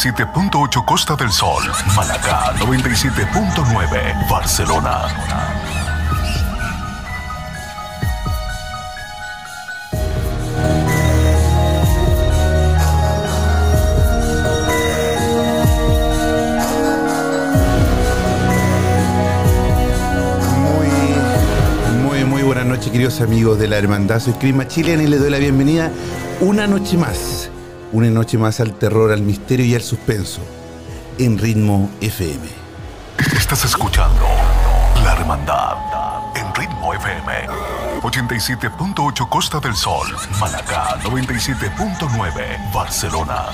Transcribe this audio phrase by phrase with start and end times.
[0.00, 1.62] 87.8 Costa del Sol,
[1.94, 5.08] Málaga 97.9 Barcelona.
[21.92, 24.18] Muy, muy, muy buenas noches, queridos amigos de la Hermandad.
[24.18, 25.90] Soy Chris Machilian y les doy la bienvenida
[26.40, 27.49] una noche más.
[27.92, 30.40] Una noche más al terror, al misterio y al suspenso.
[31.18, 32.38] En Ritmo FM.
[33.36, 34.26] Estás escuchando
[35.02, 35.76] La Hermandad
[36.36, 37.48] en Ritmo FM.
[38.00, 40.06] 87.8 Costa del Sol,
[40.40, 43.46] Málaga 97.9 Barcelona.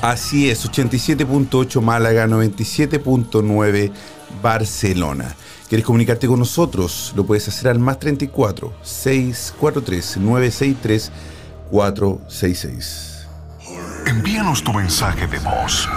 [0.00, 3.92] Así es, 87.8 Málaga, 97.9
[4.42, 5.34] Barcelona.
[5.68, 7.12] ¿Quieres comunicarte con nosotros?
[7.14, 11.12] Lo puedes hacer al más 34 643 963
[11.70, 13.09] 466.
[14.10, 15.88] Envíanos tu mensaje de voz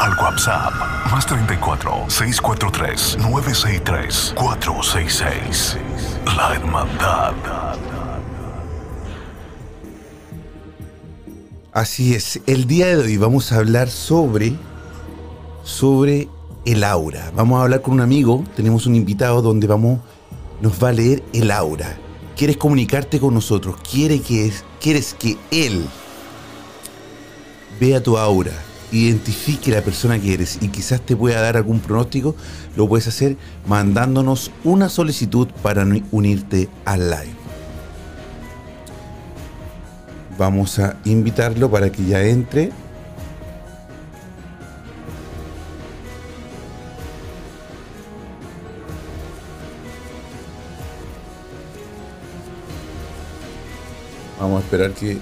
[0.00, 0.72] al WhatsApp
[1.10, 5.76] más 34 643 963 466.
[6.34, 7.34] La Hermandad.
[11.74, 14.54] Así es, el día de hoy vamos a hablar sobre
[15.62, 16.30] sobre
[16.64, 17.32] el aura.
[17.36, 20.00] Vamos a hablar con un amigo, tenemos un invitado donde vamos
[20.62, 21.98] nos va a leer el aura.
[22.34, 23.76] ¿Quieres comunicarte con nosotros?
[23.90, 25.86] ¿Quiere que es, ¿Quieres que él
[27.80, 28.52] vea tu aura,
[28.92, 32.34] identifique la persona que eres y quizás te pueda dar algún pronóstico?
[32.76, 37.36] Lo puedes hacer mandándonos una solicitud para uni- unirte al live.
[40.38, 42.70] Vamos a invitarlo para que ya entre.
[54.38, 55.18] Vamos a esperar que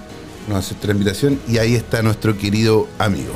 [0.48, 3.32] nos acepte la invitación y ahí está nuestro querido amigo.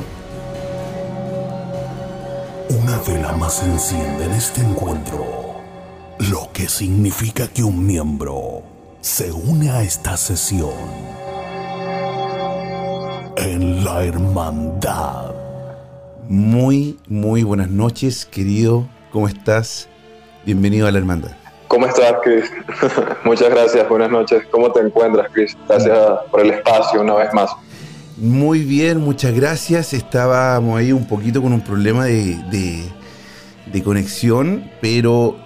[2.71, 5.57] Una vela más se enciende en este encuentro,
[6.19, 8.63] lo que significa que un miembro
[9.01, 10.73] se une a esta sesión
[13.37, 15.33] en la hermandad.
[16.29, 18.87] Muy, muy buenas noches, querido.
[19.13, 19.89] ¿Cómo estás?
[20.45, 21.38] Bienvenido a la hermandad.
[21.69, 22.45] ¿Cómo estás, Chris?
[23.25, 24.43] Muchas gracias, buenas noches.
[24.51, 25.57] ¿Cómo te encuentras, Chris?
[25.69, 25.99] Gracias
[26.31, 27.51] por el espacio una vez más.
[28.17, 29.93] Muy bien, muchas gracias.
[29.93, 32.89] Estábamos ahí un poquito con un problema de, de-
[33.67, 35.37] de conexión, pero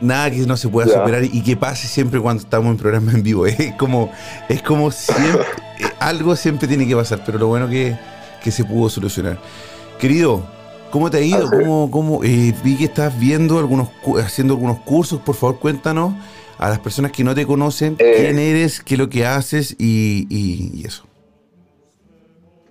[0.00, 3.22] nada que no se pueda superar y que pase siempre cuando estamos en programa en
[3.24, 3.46] vivo.
[3.46, 4.12] Es como,
[4.48, 5.42] es como siempre,
[5.80, 7.98] eh, algo siempre tiene que pasar, pero lo bueno que,
[8.42, 9.38] que se pudo solucionar.
[9.98, 10.44] Querido,
[10.94, 11.50] ¿cómo te ha ido?
[11.50, 13.88] ¿Cómo, cómo, eh, vi que estás viendo algunos,
[14.22, 15.20] haciendo algunos cursos.
[15.20, 16.14] Por favor, cuéntanos
[16.56, 18.14] a las personas que no te conocen Eh.
[18.16, 21.04] quién eres, qué es lo que haces y, y- y eso.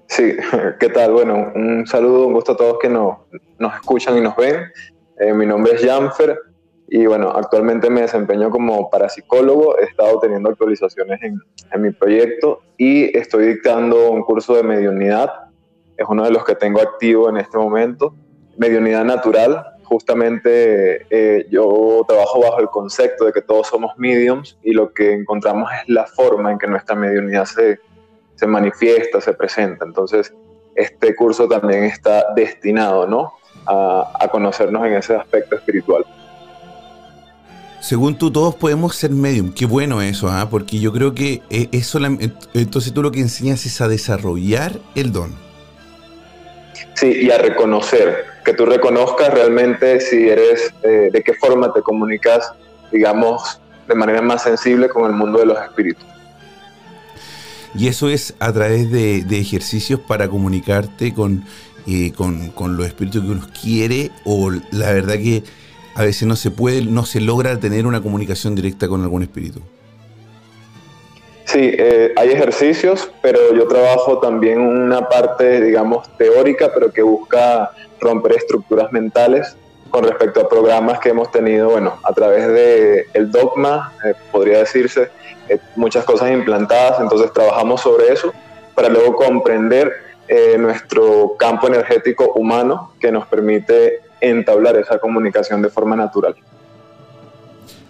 [0.08, 0.24] Sí,
[0.80, 1.12] ¿qué tal?
[1.12, 3.18] Bueno, un saludo, un gusto a todos que nos,
[3.60, 4.56] nos escuchan y nos ven.
[5.20, 6.40] Eh, mi nombre es Janfer
[6.88, 9.78] y bueno, actualmente me desempeño como parapsicólogo.
[9.80, 11.42] He estado teniendo actualizaciones en,
[11.74, 15.30] en mi proyecto y estoy dictando un curso de mediunidad.
[15.98, 18.16] Es uno de los que tengo activo en este momento.
[18.58, 19.64] Mediunidad natural.
[19.84, 25.14] Justamente eh, yo trabajo bajo el concepto de que todos somos mediums y lo que
[25.14, 27.80] encontramos es la forma en que nuestra mediunidad se,
[28.36, 29.86] se manifiesta, se presenta.
[29.86, 30.34] Entonces,
[30.76, 33.34] este curso también está destinado ¿no?
[33.68, 36.04] a, conocernos en ese aspecto espiritual.
[37.82, 39.52] Según tú, todos podemos ser medium.
[39.54, 40.48] Qué bueno eso, ¿ah?
[40.50, 43.88] porque yo creo que eh, es solam- ent- entonces tú lo que enseñas es a
[43.90, 45.36] desarrollar el don.
[46.96, 51.82] Sí, y a reconocer, que tú reconozcas realmente si eres, eh, de qué forma te
[51.82, 52.52] comunicas,
[52.92, 56.06] digamos, de manera más sensible con el mundo de los espíritus.
[57.76, 61.44] Y eso es a través de, ejercicios para comunicarte con,
[61.88, 65.44] eh, con, con, los espíritus que uno quiere o la verdad que
[65.96, 69.62] a veces no se puede, no se logra tener una comunicación directa con algún espíritu.
[71.46, 77.72] Sí, eh, hay ejercicios, pero yo trabajo también una parte, digamos, teórica, pero que busca
[78.00, 79.58] romper estructuras mentales
[79.90, 84.60] con respecto a programas que hemos tenido, bueno, a través del el dogma, eh, podría
[84.60, 85.12] decirse,
[85.50, 88.34] eh, muchas cosas implantadas, entonces trabajamos sobre eso
[88.74, 89.92] para luego comprender
[90.58, 96.36] nuestro campo energético humano que nos permite entablar esa comunicación de forma natural.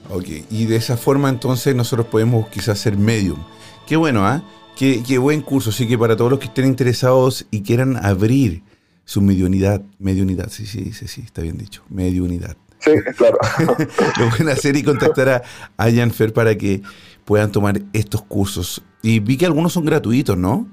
[0.10, 3.40] Ok, y de esa forma entonces nosotros podemos quizás ser medium.
[3.88, 4.44] Qué bueno, ¿ah?
[4.76, 5.70] Qué, buen curso.
[5.70, 8.64] Así que para todos los que estén interesados y quieran abrir
[9.06, 12.58] su mediunidad, mediunidad, sí, sí, sí, sí, está bien dicho, mediunidad.
[12.80, 13.38] Sí, claro.
[14.20, 15.44] lo pueden hacer y contactar a,
[15.78, 16.82] a Fer para que
[17.24, 18.84] puedan tomar estos cursos.
[19.02, 20.68] Y vi que algunos son gratuitos, ¿no?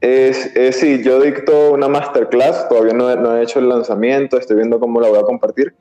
[0.00, 4.80] Es, sí, yo dicto una masterclass, todavía no, no, he hecho el lanzamiento, estoy viendo
[4.80, 5.74] cómo la voy a compartir,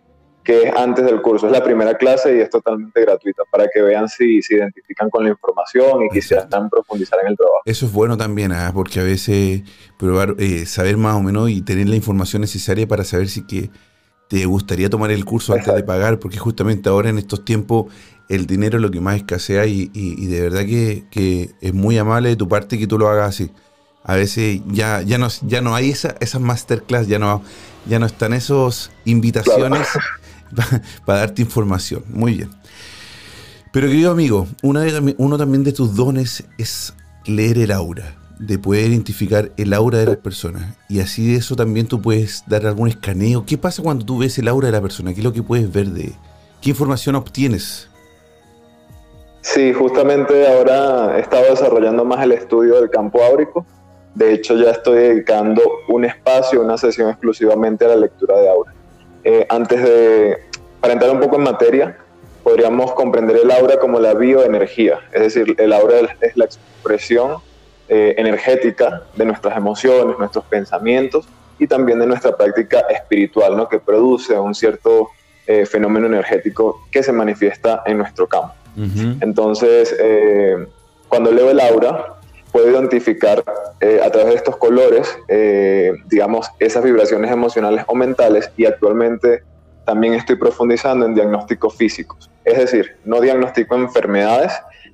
[0.49, 1.45] que es antes del curso.
[1.45, 5.23] Es la primera clase y es totalmente gratuita para que vean si se identifican con
[5.23, 7.61] la información y quisieran profundizar en el trabajo.
[7.65, 8.71] Eso es bueno también, ¿ah?
[8.73, 9.61] porque a veces
[9.99, 13.69] probar, eh, saber más o menos y tener la información necesaria para saber si que
[14.27, 17.93] te gustaría tomar el curso antes de pagar, porque justamente ahora en estos tiempos
[18.27, 21.99] el dinero es lo que más escasea y, y, de verdad que, que, es muy
[21.99, 23.51] amable de tu parte que tú lo hagas así.
[24.03, 27.43] A veces ya, ya, no, ya no hay esa, esas masterclass, ya no,
[27.87, 29.87] ya no están esas invitaciones
[31.05, 32.03] para darte información.
[32.09, 32.49] Muy bien.
[33.71, 36.93] Pero querido amigo, una de, uno también de tus dones es
[37.25, 40.75] leer el aura, de poder identificar el aura de las personas.
[40.87, 43.45] Y así de eso también tú puedes dar algún escaneo.
[43.45, 45.13] ¿Qué pasa cuando tú ves el aura de la persona?
[45.13, 46.13] ¿Qué es lo que puedes ver de
[46.61, 47.89] qué información obtienes?
[49.41, 53.65] Sí, justamente ahora he estado desarrollando más el estudio del campo áurico.
[54.15, 58.73] De hecho, ya estoy dedicando un espacio, una sesión exclusivamente a la lectura de aura.
[59.23, 60.37] Eh, antes de,
[60.79, 61.97] para entrar un poco en materia,
[62.43, 67.37] podríamos comprender el aura como la bioenergía, es decir, el aura es la expresión
[67.89, 71.27] eh, energética de nuestras emociones, nuestros pensamientos
[71.57, 73.67] y también de nuestra práctica espiritual, ¿no?
[73.67, 75.09] que produce un cierto
[75.45, 78.53] eh, fenómeno energético que se manifiesta en nuestro campo.
[79.19, 79.93] Entonces,
[81.09, 82.18] cuando leo el aura,
[82.51, 83.43] puedo identificar
[83.79, 89.43] eh, a través de estos colores, eh, digamos, esas vibraciones emocionales o mentales y actualmente
[89.85, 92.29] también estoy profundizando en diagnósticos físicos.
[92.45, 94.53] Es decir, no diagnostico enfermedades,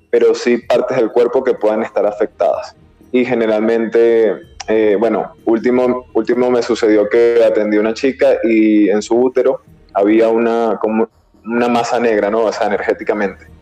[0.09, 2.75] pero sí partes del cuerpo que puedan estar afectadas.
[3.11, 4.35] Y generalmente,
[4.67, 9.61] eh, bueno, último, último me sucedió que atendí a una chica y en su útero
[9.93, 11.09] había una, como
[11.45, 12.43] una masa negra, ¿no?
[12.43, 13.54] O sea, energéticamente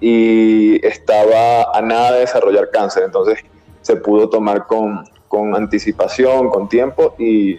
[0.00, 3.04] y estaba a nada de desarrollar cáncer.
[3.04, 3.38] Entonces
[3.82, 7.58] se pudo tomar con, con anticipación, con tiempo y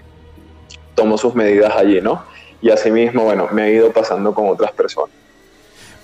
[0.95, 2.23] tomó sus medidas allí, ¿no?
[2.61, 5.15] Y asimismo, bueno, me ha ido pasando con otras personas.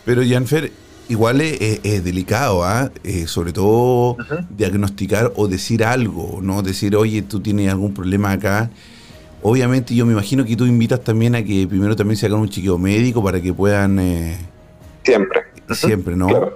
[0.05, 0.71] Pero Janfer,
[1.09, 2.91] igual es, delicado, ¿ah?
[3.03, 4.17] Eh, sobre todo
[4.49, 6.61] diagnosticar o decir algo, ¿no?
[6.61, 8.69] Decir, oye, tú tienes algún problema acá.
[9.41, 12.49] Obviamente yo me imagino que tú invitas también a que primero también se hagan un
[12.49, 13.99] chiqueo médico para que puedan...
[13.99, 14.37] Eh,
[15.03, 16.51] Siempre siempre, ¿no?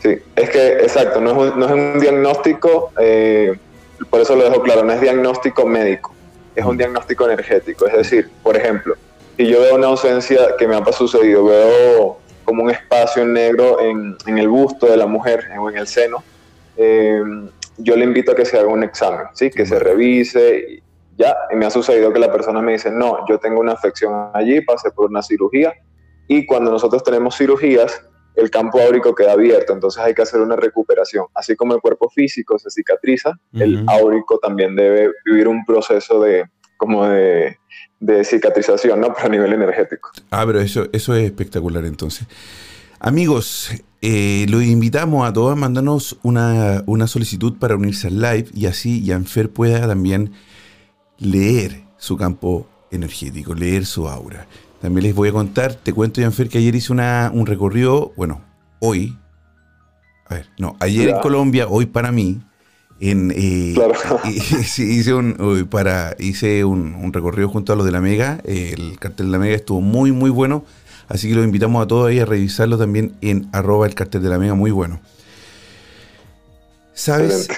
[0.00, 3.58] Sí, es que, exacto, no es un, no es un diagnóstico, eh,
[4.10, 6.14] por eso lo dejo claro, no es diagnóstico médico,
[6.54, 7.86] es un diagnóstico energético.
[7.86, 8.94] Es decir, por ejemplo,
[9.36, 14.16] si yo veo una ausencia que me ha sucedido, veo como un espacio negro en,
[14.26, 16.22] en el busto de la mujer o en el seno,
[16.76, 17.20] eh,
[17.76, 19.50] yo le invito a que se haga un examen, ¿sí?
[19.50, 20.58] que se revise.
[20.68, 20.82] Y
[21.16, 24.30] ya, y me ha sucedido que la persona me dice, no, yo tengo una afección
[24.32, 25.74] allí, pasé por una cirugía,
[26.28, 28.04] y cuando nosotros tenemos cirugías,
[28.36, 31.26] el campo áurico queda abierto, entonces hay que hacer una recuperación.
[31.34, 36.44] Así como el cuerpo físico se cicatriza, el áurico también debe vivir un proceso de
[36.76, 37.56] como de,
[38.24, 39.08] cicatrización, ¿no?
[39.14, 40.10] Pero a nivel energético.
[40.30, 42.28] Ah, pero eso, eso es espectacular entonces.
[43.00, 43.70] Amigos,
[44.02, 48.66] eh, los invitamos a todos a mandarnos una, una solicitud para unirse al live y
[48.66, 50.32] así Janfer pueda también
[51.18, 54.46] leer su campo energético, leer su aura.
[54.80, 58.42] También les voy a contar, te cuento, Janfer, que ayer hice una, un recorrido, bueno,
[58.78, 59.18] hoy,
[60.26, 62.40] a ver, no, ayer en Colombia, hoy para mí,
[63.00, 63.74] en, eh,
[64.24, 69.32] hice, un, para, hice un, recorrido junto a los de la Mega, el cartel de
[69.32, 70.64] la Mega estuvo muy, muy bueno,
[71.08, 74.28] así que los invitamos a todos ahí a revisarlo también en arroba el cartel de
[74.28, 75.00] la Mega, muy bueno.
[76.92, 77.48] ¿Sabes?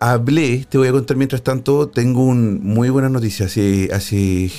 [0.00, 3.46] hablé, te voy a contar mientras tanto, tengo un muy buena noticia.
[3.46, 4.50] Hace, hace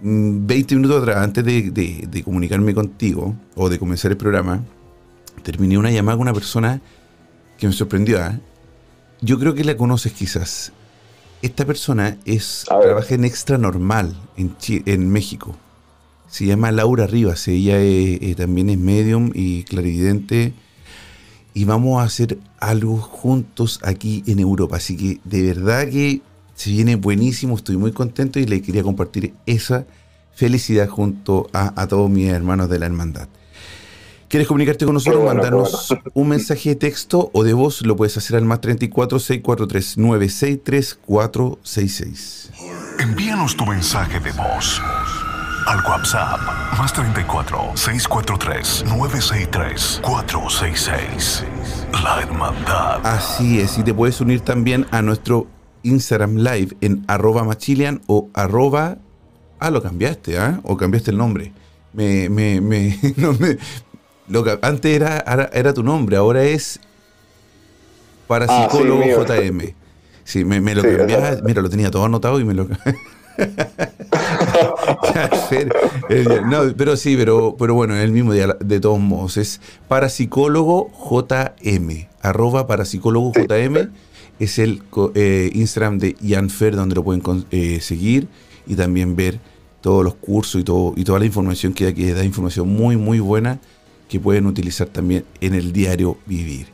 [0.00, 4.62] 20 mm, minutos atrás, antes de, comunicarme contigo o de comenzar el programa,
[5.42, 6.80] terminé una llamada con una persona
[7.58, 8.18] que me sorprendió.
[8.18, 8.40] ¿eh?
[9.20, 10.72] Yo creo que la conoces quizás.
[11.42, 14.54] Esta persona es trabaja en Extra Normal en,
[14.86, 15.56] en México.
[16.28, 17.48] Se llama Laura Rivas.
[17.48, 20.52] Ella eh, también es medium y clarividente.
[21.54, 24.76] Y vamos a hacer algo juntos aquí en Europa.
[24.76, 26.22] Así que de verdad que
[26.60, 27.56] se viene buenísimo.
[27.56, 29.86] Estoy muy contento y le quería compartir esa
[30.34, 33.28] felicidad junto a, todos mis hermanos de la hermandad.
[34.28, 35.24] ¿Quieres comunicarte con nosotros?
[35.24, 37.80] Mandarnos un mensaje de texto o de voz.
[37.86, 42.50] Lo puedes hacer al más 34 643 963 466.
[42.98, 44.82] Envíanos tu mensaje de voz
[45.66, 46.40] al WhatsApp
[46.76, 51.44] más 34 643 963 466.
[52.04, 53.00] La Hermandad.
[53.06, 55.46] Así es, y te puedes unir también a nuestro
[55.82, 58.98] Instagram Live en arroba machilian o arroba...
[59.58, 60.60] Ah, lo cambiaste, ¿ah?
[60.64, 61.52] O cambiaste el nombre.
[61.92, 62.98] Me, me, me,
[64.28, 65.18] lo que antes era,
[65.52, 66.80] era, tu nombre, ahora es
[68.26, 69.74] Parapsicólogo ah, JM.
[70.24, 71.42] Sí, me, lo cambiaste.
[71.42, 72.68] Mira, lo tenía todo anotado y me lo
[76.46, 82.06] no, pero sí, pero, pero bueno, el mismo día, de todos modos, es parapsicólogo JM,
[82.22, 83.90] arroba parapsicólogo JM,
[84.40, 84.82] es el
[85.14, 86.16] eh, Instagram de
[86.48, 88.26] Fer donde lo pueden eh, seguir
[88.66, 89.38] y también ver
[89.80, 93.20] todos los cursos y, todo, y toda la información que aquí da información muy, muy
[93.20, 93.60] buena
[94.08, 96.66] que pueden utilizar también en el diario Vivir.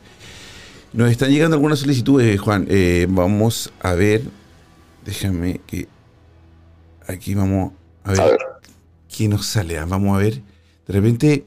[0.93, 2.65] Nos están llegando algunas solicitudes, Juan.
[2.69, 4.23] Eh, vamos a ver.
[5.05, 5.87] Déjame que
[7.07, 7.71] Aquí vamos
[8.03, 8.37] a ver,
[9.07, 9.79] qué nos sale.
[9.85, 10.41] Vamos a ver.
[10.85, 11.45] De repente,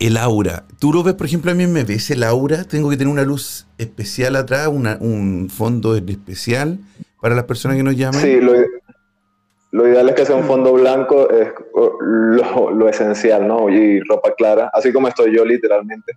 [0.00, 0.64] el aura.
[0.78, 2.64] Tú lo ves, por ejemplo, a mí me ves el aura.
[2.64, 6.78] Tengo que tener una luz especial atrás, un fondo especial
[7.20, 8.20] para las personas que nos llaman.
[8.20, 13.70] Sí, lo, ideal es que sea un fondo blanco, es lo, lo esencial, ¿no?
[13.70, 16.12] Y ropa clara, así como estoy yo literalmente.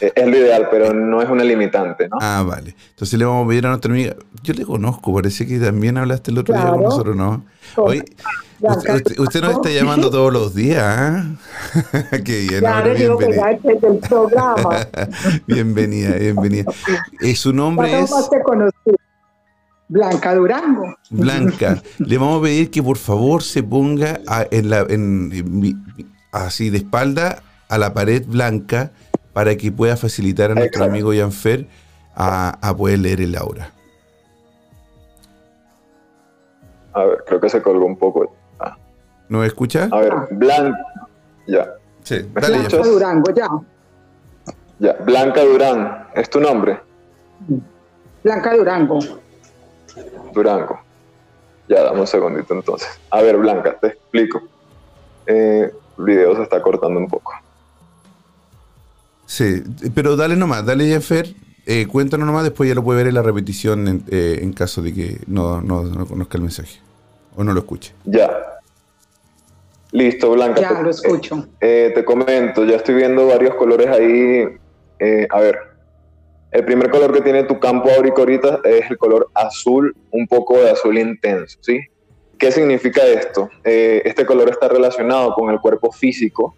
[0.00, 2.18] Eh, es lo ideal, pero no es una limitante, ¿no?
[2.20, 2.74] Ah, vale.
[2.90, 4.16] Entonces le vamos a pedir a nuestra amiga.
[4.42, 7.44] Yo le conozco, parece que también hablaste el otro día con nosotros, ¿no?
[7.76, 8.02] Hoy,
[8.62, 11.24] usted, nos está llamando todos los días, ¿ah?
[12.24, 12.60] Qué bien.
[12.60, 13.58] Claro, bienvenida.
[13.62, 14.86] del programa.
[15.46, 16.72] bienvenida, bienvenida.
[17.20, 18.10] Eh, su nombre es.
[19.88, 20.94] Blanca Durango.
[21.10, 24.86] Blanca, le vamos a pedir que por favor se ponga en la,
[26.32, 28.92] así de espalda a la pared blanca
[29.32, 31.66] para que pueda facilitar a nuestro amigo Janfer
[32.14, 33.72] a, a poder leer el aura.
[36.94, 38.34] A ver, creo que se colgó un poco.
[39.32, 39.36] Ah.
[39.36, 39.88] ¿No escucha?
[39.90, 40.78] A ver, Blanca.
[41.46, 41.74] Ya.
[42.02, 43.48] Sí, dale, Blanca Durango, ya.
[44.78, 46.80] Ya, Blanca Durán, ¿es tu nombre?
[48.22, 48.98] Blanca Durango.
[50.34, 50.80] Durango.
[51.68, 52.88] Ya, dame un segundito entonces.
[53.10, 54.42] A ver, Blanca, te explico.
[55.26, 57.32] Eh, el video se está cortando un poco.
[59.24, 59.62] Sí,
[59.94, 61.26] pero dale nomás, dale Jennifer,
[61.64, 64.92] eh, cuéntanos nomás, después ya lo puede ver en la repetición en, eh, caso de
[64.92, 65.62] que no,
[66.06, 66.80] conozca el mensaje
[67.34, 67.94] o no lo escuche.
[68.04, 68.51] Ya.
[69.92, 70.60] Listo, Blanca.
[70.60, 71.46] Ya, lo escucho.
[71.60, 74.44] Eh, te comento, ya estoy viendo varios colores ahí.
[75.28, 75.58] a ver,
[76.50, 80.70] el primer color que tiene tu campo ahorita es el color azul, un poco de
[80.70, 81.80] azul intenso, ¿sí?
[82.38, 83.48] ¿Qué significa esto?
[83.62, 86.56] este color está relacionado con el cuerpo físico.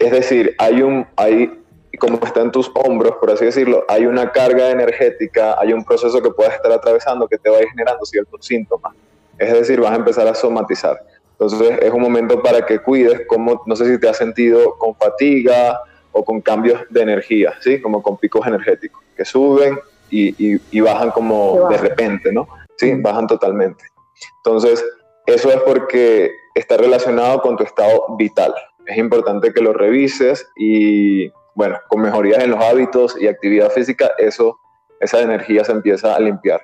[0.00, 1.62] Es decir, hay un, hay,
[1.98, 6.22] como está en tus hombros, por así decirlo, hay una carga energética, hay un proceso
[6.22, 8.94] que puedes estar atravesando que te va a ir generando ciertos síntomas.
[9.40, 11.00] Es decir, vas a empezar a somatizar.
[11.32, 14.94] Entonces es un momento para que cuides, como no sé si te has sentido con
[14.94, 15.80] fatiga
[16.12, 17.80] o con cambios de energía, ¿sí?
[17.80, 19.78] Como con picos energéticos, que suben
[20.10, 20.34] y,
[20.70, 22.48] y, bajan como de repente, ¿no?
[22.76, 23.84] Sí, bajan totalmente.
[24.38, 24.84] Entonces,
[25.26, 28.52] eso es porque está relacionado con tu estado vital
[28.90, 34.10] es importante que lo revises y bueno, con mejorías en los hábitos y actividad física,
[34.18, 34.58] eso,
[35.00, 36.60] esa energía se empieza a limpiar.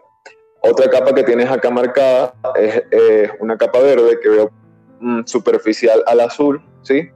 [0.68, 2.35] Otra capa que tienes acá marcada
[2.90, 4.50] es una capa verde que veo
[5.00, 7.11] mm, superficial al azul, ¿sí?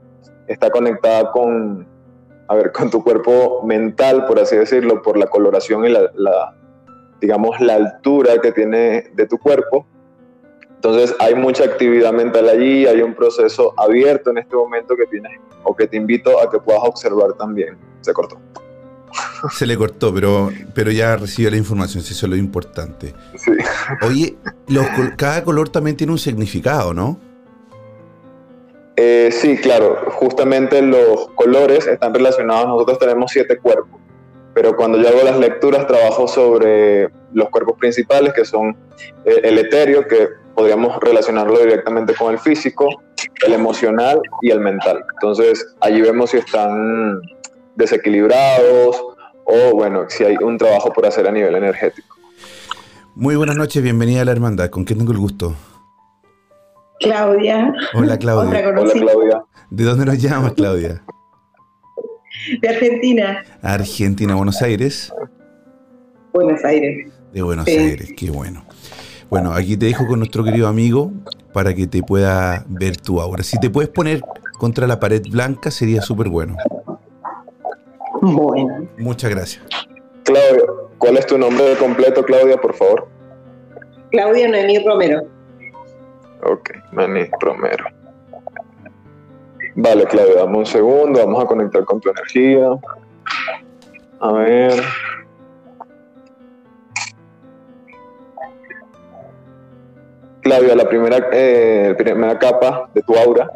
[0.47, 1.87] Está conectada con,
[2.47, 6.55] a ver, con tu cuerpo mental, por así decirlo, por la coloración y la, la
[7.19, 9.85] digamos, la altura que tiene de tu cuerpo.
[10.75, 15.39] Entonces hay mucha actividad mental allí, hay un proceso abierto en este momento que tienes
[15.63, 17.77] o que te invito a que puedas observar también.
[18.01, 18.39] Se cortó.
[19.51, 23.13] Se le cortó, pero, pero ya recibe la información, si eso es lo importante.
[23.35, 23.51] Sí.
[24.01, 24.35] Oye,
[25.17, 27.19] cada color también tiene un significado, ¿no?
[28.95, 29.97] Eh, sí, claro.
[30.11, 32.67] Justamente los colores están relacionados.
[32.67, 33.99] Nosotros tenemos siete cuerpos.
[34.53, 38.75] pero cuando yo hago las lecturas trabajo sobre los cuerpos principales, que son
[39.25, 42.87] eh, el etéreo, que podríamos relacionarlo directamente con el físico,
[43.45, 45.03] el emocional y el mental.
[45.13, 47.21] Entonces, allí vemos si están
[47.75, 48.95] desequilibrados
[49.45, 52.15] o, bueno, si hay un trabajo por hacer a nivel energético.
[53.15, 54.69] Muy buenas noches, bienvenida a la hermandad.
[54.69, 55.55] ¿Con quién tengo el gusto?
[56.99, 57.73] Claudia.
[57.93, 58.69] Hola, Claudia.
[58.69, 59.43] Hola, Claudia.
[59.69, 61.03] ¿De dónde nos llamas, Claudia?
[62.61, 63.43] De Argentina.
[63.61, 65.11] Argentina, Buenos Aires.
[66.33, 67.11] Buenos Aires.
[67.33, 67.77] De Buenos Sí.
[67.77, 68.63] Aires, qué bueno.
[69.29, 71.11] Bueno, aquí te dejo con nuestro querido amigo
[71.53, 73.43] para que te pueda ver tu aura.
[73.43, 74.21] Si te puedes poner
[74.57, 76.57] contra la pared blanca sería súper bueno.
[78.35, 78.87] Bueno.
[78.97, 79.63] Muchas gracias.
[80.23, 80.63] Claudia,
[80.97, 83.07] ¿cuál es tu nombre completo, Claudia, por favor?
[84.11, 85.21] Claudia Noemí Romero.
[86.43, 87.85] Ok, Manny Romero.
[89.75, 92.67] Vale, Claudia, dame un segundo, vamos a conectar con tu energía.
[94.19, 94.83] A ver.
[100.41, 103.49] Claudia, la primera, eh, primera capa de tu aura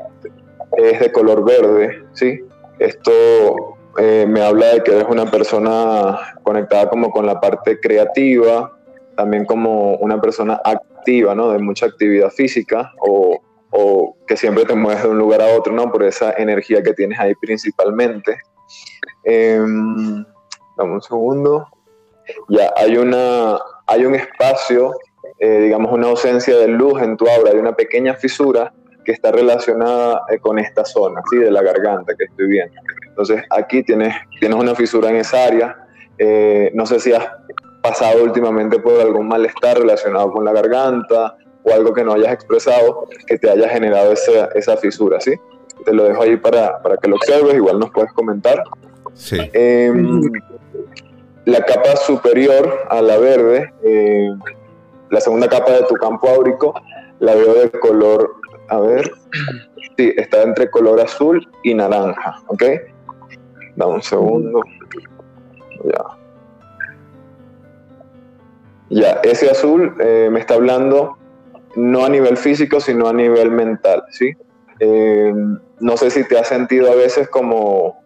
[0.78, 2.42] es de color verde, ¿sí?
[2.80, 8.72] Esto eh, me habla de que eres una persona conectada como con la parte creativa,
[9.16, 11.52] también como una persona activa, ¿no?
[11.52, 13.40] De mucha actividad física o,
[13.72, 15.92] o que siempre te mueves de un lugar a otro, ¿no?
[15.92, 18.38] Por esa energía que tienes ahí principalmente.
[19.24, 20.26] Em,
[20.78, 21.68] dame un segundo.
[22.50, 24.94] Ya, hay, una, hay un espacio,
[25.40, 28.74] eh, digamos, una ausencia de luz en tu aura, hay una pequeña fisura
[29.06, 31.38] que está relacionada eh, con esta zona, ¿sí?
[31.38, 32.74] De la garganta que estoy viendo.
[33.08, 35.88] Entonces, aquí tienes, tienes una fisura en esa área.
[36.18, 37.26] Eh, no sé si has
[37.82, 43.08] pasado últimamente por algún malestar relacionado con la garganta o algo que no hayas expresado
[43.28, 45.34] que te haya generado esa, esa fisura, ¿sí?
[45.86, 48.64] Te lo dejo ahí para, para que lo observes, igual nos puedes comentar.
[49.14, 49.38] Sí.
[49.54, 49.94] Eh,
[51.46, 54.30] la capa superior a la verde, eh,
[55.12, 56.74] la segunda capa de tu campo áurico,
[57.20, 58.36] la veo de color,
[58.70, 59.12] a ver,
[59.98, 62.64] sí, está entre color azul y naranja, ¿ok?
[63.76, 64.62] Dame un segundo.
[65.84, 66.06] Ya.
[68.90, 71.18] Ya, ese azul eh, me está hablando
[71.76, 74.34] no a nivel físico, sino a nivel mental, ¿sí?
[74.80, 75.34] Eh,
[75.80, 78.04] no sé si te has sentido a veces como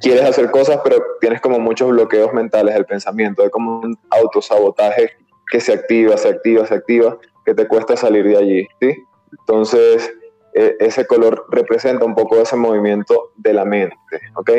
[0.00, 5.10] quieres hacer cosas, pero tienes como muchos bloqueos mentales del pensamiento, es como un autosabotaje
[5.50, 9.04] que se activa, se activa, se activa, que te cuesta salir de allí, ¿sí?
[9.40, 10.12] Entonces,
[10.54, 13.96] eh, ese color representa un poco ese movimiento de la mente,
[14.36, 14.50] ¿ok?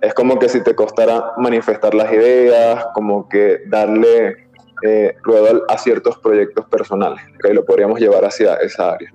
[0.00, 4.48] Es como que si te costara manifestar las ideas, como que darle
[4.82, 7.52] eh, ruedo a ciertos proyectos personales, ¿ok?
[7.52, 9.12] Lo podríamos llevar hacia esa área.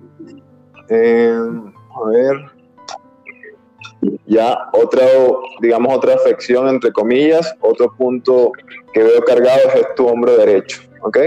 [0.88, 1.38] Eh,
[1.94, 2.36] a ver.
[4.26, 5.04] Ya, otra,
[5.60, 8.52] digamos, otra afección, entre comillas, otro punto
[8.92, 11.18] que veo cargado es tu hombro derecho, ¿ok?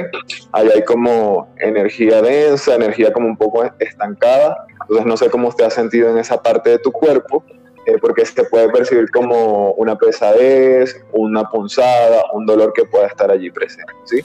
[0.51, 5.65] Ahí hay como energía densa, energía como un poco estancada, entonces no sé cómo te
[5.65, 7.43] has sentido en esa parte de tu cuerpo,
[7.85, 13.29] eh, porque se puede percibir como una pesadez, una punzada, un dolor que pueda estar
[13.31, 14.21] allí presente, ¿sí?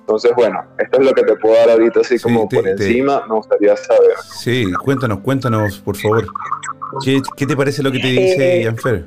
[0.00, 2.64] Entonces, bueno, esto es lo que te puedo dar ahorita así Sí, como te- por
[2.64, 4.10] te- encima, me gustaría saber.
[4.36, 6.26] Sí, cuéntanos, cuéntanos, por favor.
[7.04, 9.04] ¿Qué, qué te parece lo que te dice Eh, Janfer?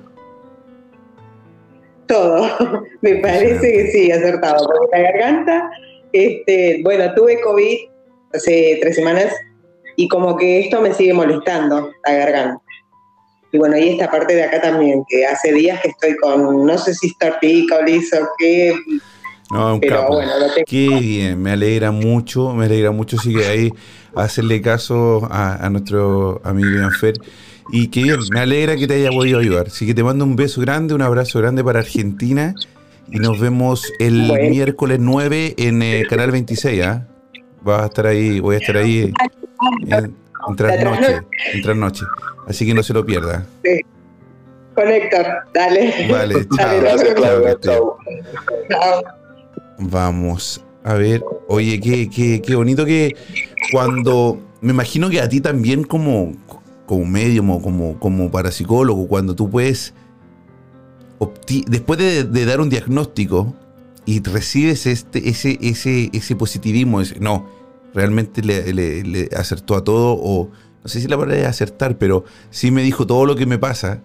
[2.07, 2.47] Todo.
[3.01, 4.67] Me parece que sí, acertado.
[4.67, 5.69] Porque la garganta,
[6.13, 7.77] este, bueno, tuve COVID
[8.33, 9.33] hace tres semanas
[9.95, 12.61] y como que esto me sigue molestando, la garganta.
[13.51, 16.77] Y bueno, y esta parte de acá también, que hace días que estoy con, no
[16.77, 18.75] sé si es tortícolis o qué,
[19.49, 20.15] No, un pero capo.
[20.15, 20.65] bueno, lo tengo.
[20.67, 23.17] Qué bien, me alegra mucho, me alegra mucho.
[23.17, 23.71] Sigue ahí
[24.13, 27.13] hacerle caso a, a nuestro amigo Janfer.
[27.69, 29.67] Y qué bien, me alegra que te haya podido ayudar.
[29.67, 32.53] Así que te mando un beso grande, un abrazo grande para Argentina.
[33.11, 34.49] Y nos vemos el Bueno.
[34.49, 37.07] miércoles 9 en eh, Canal 26, ¿ah?
[37.61, 39.11] Vas a estar ahí, voy a estar ahí
[39.87, 40.15] en,
[40.47, 41.21] en trasnoche,
[41.53, 42.05] en trasnoche.
[42.47, 43.45] Así que no se lo pierda.
[44.75, 46.07] Conector, dale.
[46.11, 46.81] Vale, chao.
[46.81, 47.55] Dale, chao, que.
[47.61, 47.97] Chao.
[48.69, 49.03] Chao.
[49.79, 53.15] Vamos a ver, oye, qué, qué, qué bonito que
[53.71, 56.33] cuando, me imagino que a ti también como,
[56.85, 59.93] como medium o como, como parapsicólogo, cuando tú puedes,
[61.67, 63.53] después de, de dar un diagnóstico
[64.05, 67.47] y recibes este, ese, ese, ese positivismo, ese, no,
[67.93, 70.49] realmente le, le- le acertó a todo, o
[70.83, 73.57] no sé si la palabra es acertar, pero sí me dijo todo lo que me
[73.57, 74.03] pasa,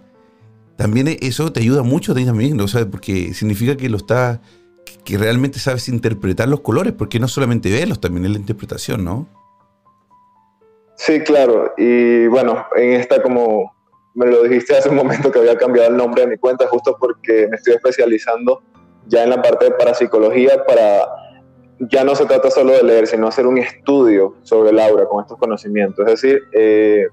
[0.77, 2.65] también eso te ayuda mucho también, ¿no?
[2.65, 4.41] O sea, porque significa que lo está
[5.05, 9.29] que realmente sabes interpretar los colores, porque no solamente verlos, también es la interpretación, ¿no?
[11.01, 11.73] Sí, claro.
[11.79, 13.75] Y bueno, en esta como
[14.13, 16.95] me lo dijiste hace un momento que había cambiado el nombre de mi cuenta justo
[17.01, 18.63] porque me estoy especializando
[19.07, 21.09] ya en la parte de parapsicología para
[21.91, 25.23] ya no se trata solo de leer, sino hacer un estudio sobre el aura con
[25.23, 26.07] estos conocimientos.
[26.07, 27.07] Es decir, eh,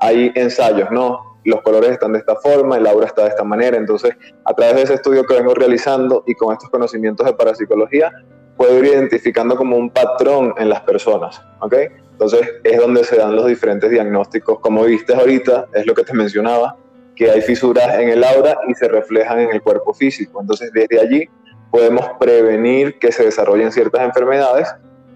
[0.00, 1.40] hay ensayos, ¿no?
[1.42, 3.76] Los colores están de esta forma, el aura está de esta manera.
[3.76, 8.12] Entonces, a través de ese estudio que vengo realizando y con estos conocimientos de parapsicología,
[8.56, 11.74] puedo ir identificando como un patrón en las personas, ¿ok?
[12.16, 14.58] Entonces, es donde se dan los diferentes diagnósticos.
[14.60, 16.74] Como viste ahorita, es lo que te mencionaba,
[17.14, 20.40] que hay fisuras en el aura y se reflejan en el cuerpo físico.
[20.40, 21.28] Entonces, desde allí
[21.70, 24.66] podemos prevenir que se desarrollen ciertas enfermedades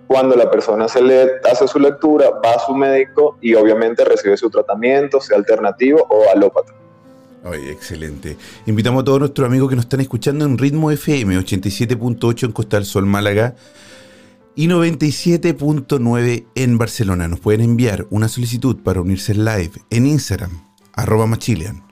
[0.06, 5.22] cuando la persona hace su lectura, va a su médico y obviamente recibe su tratamiento,
[5.22, 6.74] sea alternativo o alópata.
[7.44, 8.36] Oye, excelente.
[8.66, 12.76] Invitamos a todos nuestros amigos que nos están escuchando en Ritmo FM 87.8 en Costa
[12.76, 13.54] del Sol, Málaga
[14.60, 17.28] y 97.9 en Barcelona.
[17.28, 20.50] Nos pueden enviar una solicitud para unirse en live en Instagram,
[20.92, 21.82] arroba machilian,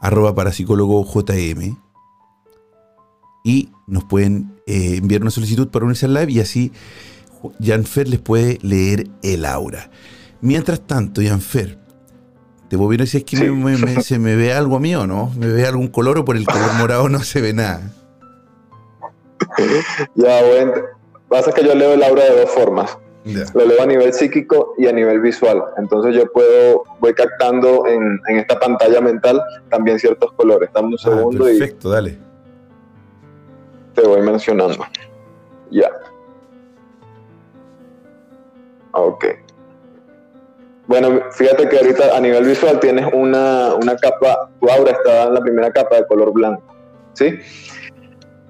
[0.00, 1.76] arroba parapsicólogo JM
[3.44, 6.72] y nos pueden eh, enviar una solicitud para unirse al live y así
[7.62, 9.88] Janfer les puede leer el aura.
[10.40, 11.78] Mientras tanto, Janfer,
[12.68, 13.36] te voy a ver si es que
[14.02, 15.32] se me ve algo a mí o no.
[15.38, 17.92] ¿Me ve algún color o por el color morado no se ve nada?
[20.16, 20.97] Ya, bueno.
[21.28, 22.98] Pasa que yo leo el aura de dos formas.
[23.54, 25.62] Lo leo a nivel psíquico y a nivel visual.
[25.76, 30.70] Entonces yo puedo, voy captando en, esta pantalla mental también ciertos colores.
[30.72, 32.28] Dame un ah, segundo perfecto, dale
[34.00, 34.84] te voy mencionando.
[35.70, 35.90] Ya.
[38.92, 39.24] Ok.
[40.86, 45.40] Bueno, fíjate que ahorita a nivel visual tienes una, capa, tu aura está en la
[45.40, 46.62] primera capa de color blanco,
[47.12, 47.38] ¿sí?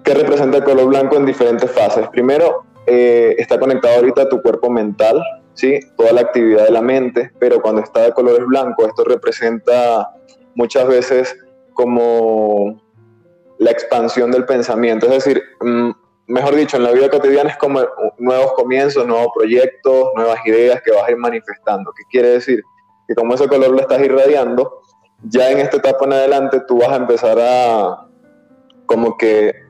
[0.04, 2.06] ¿Qué representa el color blanco en diferentes fases?
[2.10, 5.22] Primero, eh, está conectado ahorita a tu cuerpo mental,
[5.52, 5.78] ¿sí?
[5.96, 10.08] Toda la actividad de la mente, pero cuando está de colores blancos, esto representa
[10.54, 11.36] muchas veces
[11.74, 12.80] como
[13.58, 15.04] la expansión del pensamiento.
[15.06, 15.90] Es decir, mm,
[16.28, 17.80] mejor dicho, en la vida cotidiana es como
[18.16, 21.92] nuevos comienzos, nuevos proyectos, nuevas ideas que vas a ir manifestando.
[21.92, 22.62] ¿Qué quiere decir?
[23.06, 24.80] Que como ese color lo estás irradiando,
[25.24, 28.06] ya en esta etapa en adelante tú vas a empezar a
[28.86, 29.67] como que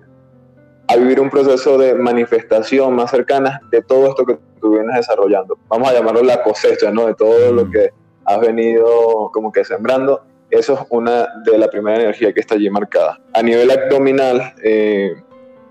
[0.89, 5.59] a vivir un proceso de manifestación más cercana de todo esto que tú vienes desarrollando.
[5.69, 7.07] Vamos a llamarlo la cosecha, ¿no?
[7.07, 7.91] De todo lo que
[8.25, 12.71] has venido como que sembrando eso es una de la primera energía que está allí
[12.71, 13.21] marcada.
[13.35, 15.15] A nivel abdominal, eh,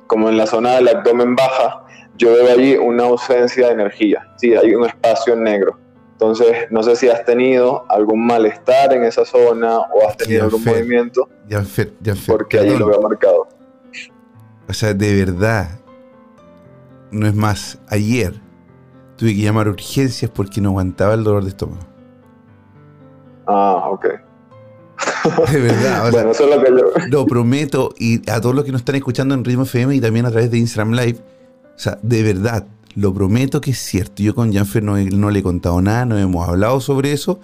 [0.06, 1.84] como en la zona del abdomen baja,
[2.16, 4.28] yo veo allí una ausencia de energía.
[4.38, 5.80] Sí, hay un espacio negro.
[6.12, 10.64] Entonces, no sé si has tenido algún malestar en esa zona o has tenido algún
[10.64, 11.30] movimiento.
[11.48, 11.64] Ya,
[12.02, 13.48] ya, porque allí lo veo marcado.
[14.70, 15.80] O sea, de verdad,
[17.12, 18.40] no es más, ayer
[19.16, 21.82] tuve que llamar a urgencias porque no aguantaba el dolor de estómago.
[23.48, 24.06] Ah, ok.
[25.52, 26.12] De verdad.
[26.12, 27.08] bueno, eso es lo que yo.
[27.10, 30.26] Lo prometo, y a todos los que nos están escuchando en Ritmo FM y también
[30.26, 31.20] a través de Instagram Live,
[31.76, 34.24] o sea, de verdad, lo prometo que es cierto.
[34.24, 37.40] Yo con Janfer no, no le he contado nada, no hemos hablado sobre eso.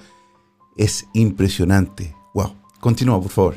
[0.75, 2.15] Es impresionante.
[2.33, 2.55] Wow.
[2.79, 3.55] Continúa, por favor.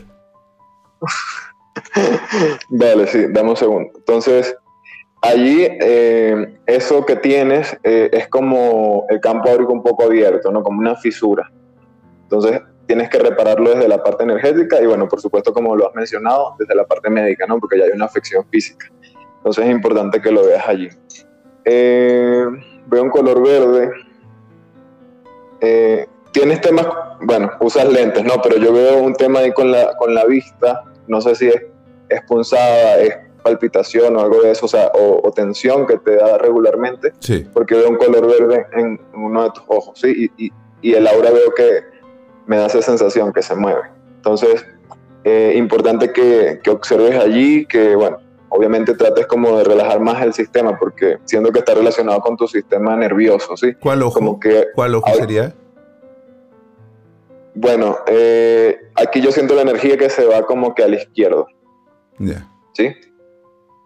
[2.69, 3.91] Dale, sí, dame un segundo.
[3.97, 4.57] Entonces,
[5.23, 10.63] allí eh, eso que tienes eh, es como el campo áurico un poco abierto, ¿no?
[10.63, 11.51] Como una fisura.
[12.23, 15.95] Entonces, tienes que repararlo desde la parte energética y bueno, por supuesto, como lo has
[15.95, 17.59] mencionado, desde la parte médica, ¿no?
[17.59, 18.91] Porque ya hay una afección física.
[19.39, 20.89] Entonces es importante que lo veas allí.
[21.65, 22.45] Eh,
[22.87, 23.91] veo un color verde.
[25.61, 26.87] Eh, tienes temas,
[27.21, 28.35] bueno, usas lentes, ¿no?
[28.43, 31.63] Pero yo veo un tema ahí con la, con la vista, no sé si es,
[32.09, 36.39] es punzada, es palpitación o algo de eso, o sea, o, tensión que te da
[36.39, 37.47] regularmente, sí.
[37.53, 40.31] porque veo un color verde en, uno de tus ojos, ¿sí?
[40.37, 41.85] Y, y, y el aura veo que
[42.47, 43.83] me da esa sensación que se mueve.
[44.17, 44.65] Entonces,
[45.25, 50.33] eh, importante que, que, observes allí, que bueno, obviamente trates como de relajar más el
[50.33, 53.75] sistema, porque siendo que está relacionado con tu sistema nervioso, ¿sí?
[53.75, 54.15] ¿Cuál ojo?
[54.15, 55.55] Como que, ¿Cuál ojo sería?
[57.57, 61.47] Bueno, eh, aquí yo siento la energía que se va como que a la izquierda.
[62.19, 62.47] Ya.
[62.75, 62.95] ¿Sí?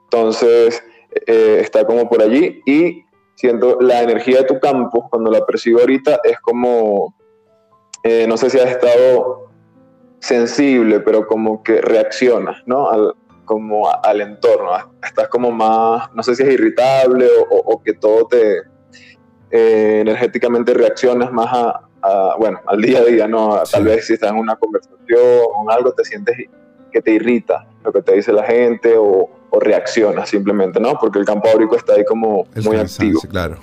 [0.04, 0.82] Entonces,
[1.26, 3.04] eh, está como por allí y
[3.36, 7.14] siento la energía de tu campo, cuando la percibo ahorita, es como
[8.02, 9.50] eh, no sé si has estado
[10.18, 12.90] sensible, pero como que reaccionas, ¿no?
[12.90, 14.70] Al, como al entorno.
[15.02, 18.58] Estás como más, no sé si es irritable o, que todo te
[19.50, 21.89] eh, energéticamente reaccionas más a,
[22.38, 23.62] bueno, al día a día, ¿no?
[23.70, 26.36] Tal vez si estás en una conversación o algo, te sientes
[26.90, 30.96] que te irrita lo que te dice la gente o, reaccionas simplemente, ¿no?
[31.00, 33.20] Porque el campo áurico está ahí como muy activo.
[33.28, 33.58] Claro.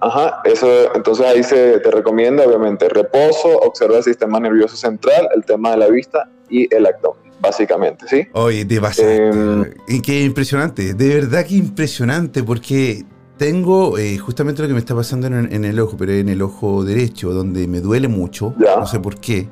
[0.00, 5.44] Ajá, eso, entonces ahí se te recomienda obviamente reposo, observa el sistema nervioso central, el
[5.44, 8.28] tema de la vista y el abdomen, básicamente, ¿sí?
[8.34, 9.02] Oye, te pasa.
[9.02, 13.04] Em, y qué impresionante, de verdad que impresionante, porque
[13.38, 16.42] tengo eh, justamente lo que me está pasando en, en el ojo, pero en el
[16.42, 18.76] ojo derecho, donde me duele mucho, Ya.
[18.76, 19.48] no sé por qué.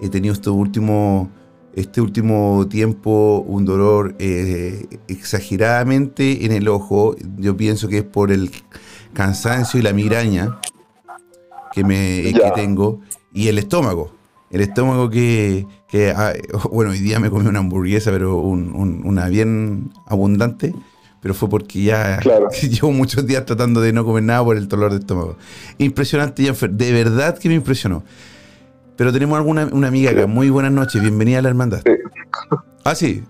[0.00, 1.30] He tenido este último,
[1.74, 7.14] este último tiempo un dolor eh, exageradamente en el ojo.
[7.38, 8.50] Yo pienso que es por el
[9.12, 10.58] cansancio y la migraña
[11.72, 13.00] que, me, eh, que tengo
[13.32, 14.10] y el estómago.
[14.50, 16.32] El estómago que, que, ah,
[16.72, 20.74] bueno, hoy día me comí una hamburguesa, pero un- un- una bien abundante,
[21.22, 22.48] pero fue porque ya Claro.
[22.62, 25.36] llevo muchos días tratando de no comer nada por el dolor de estómago.
[25.78, 28.02] Impresionante, Janfer, de verdad que me impresionó.
[28.96, 30.26] Pero tenemos alguna una amiga acá.
[30.26, 31.80] Muy buenas noches, bienvenida a la hermandad.
[31.86, 31.92] Sí.
[32.84, 33.24] Ah, sí.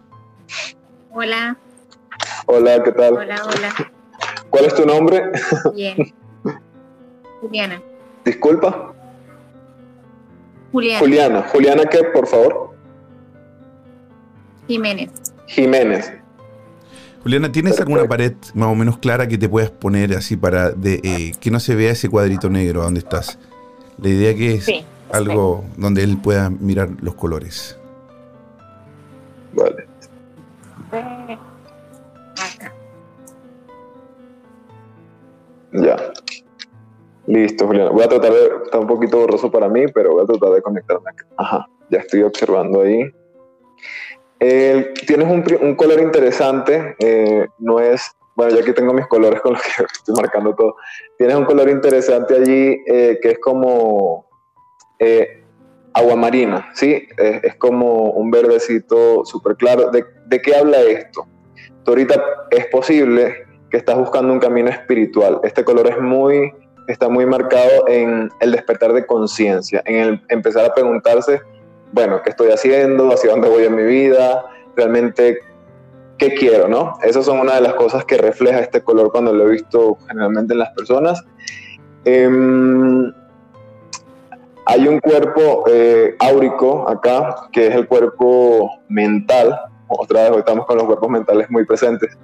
[1.12, 1.56] Hola,
[2.46, 3.14] Hola, ¿qué tal?
[3.14, 3.92] hola, hola.
[4.50, 5.22] ¿Cuál es tu nombre?
[5.74, 5.96] Bien.
[7.40, 7.80] Juliana.
[8.24, 8.92] Disculpa.
[10.72, 11.42] Juliana Juliana.
[11.52, 12.74] Juliana, ¿qué, por favor?
[14.68, 15.10] Jiménez.
[15.46, 16.12] Jiménez.
[17.22, 17.92] Juliana, ¿tienes Perfecto.
[17.94, 21.50] alguna pared más o menos clara que te puedas poner así para de, eh, que
[21.50, 23.38] no se vea ese cuadrito negro donde estás?
[23.98, 24.84] La idea que es Sí.
[25.12, 27.78] algo donde él pueda mirar los colores.
[29.52, 29.86] Vale.
[30.90, 32.72] Acá.
[35.72, 35.96] Ya.
[37.26, 37.90] Listo, Juliana.
[37.90, 38.50] Voy a tratar de.
[38.64, 41.24] Está un poquito borroso para mí, pero voy a tratar de conectarme acá.
[41.36, 41.66] Ajá.
[41.90, 43.12] Ya estoy observando ahí.
[44.42, 46.96] El- tienes un, un color interesante.
[46.98, 48.10] eh, no es.
[48.34, 50.74] Bueno, yo aquí tengo mis colores con los que estoy marcando todo.
[51.18, 54.26] Tienes un color interesante allí eh, que es como.
[54.98, 55.38] eh,
[55.94, 57.06] agua marina, ¿sí?
[57.18, 59.90] Es, como un verdecito súper claro.
[59.90, 61.26] ¿De, ¿De qué habla esto?
[61.84, 62.14] Tú ahorita
[62.50, 65.40] es posible que estás buscando un camino espiritual.
[65.42, 66.50] Este color es muy,
[66.88, 71.42] está muy marcado en el despertar de conciencia, en el empezar a preguntarse,
[71.92, 73.12] bueno, ¿qué estoy haciendo?
[73.12, 74.44] ¿Hacia dónde voy en mi vida?
[74.74, 75.40] ¿Realmente
[76.18, 76.68] qué quiero?
[76.68, 76.98] ¿no?
[77.02, 80.54] Esas son una de las cosas que refleja este color cuando lo he visto generalmente
[80.54, 81.22] en las personas.
[82.04, 83.12] Em,
[84.64, 89.60] hay un cuerpo eh, áurico acá, que es el cuerpo mental.
[89.88, 92.16] Otra vez, hoy estamos con los cuerpos mentales muy presentes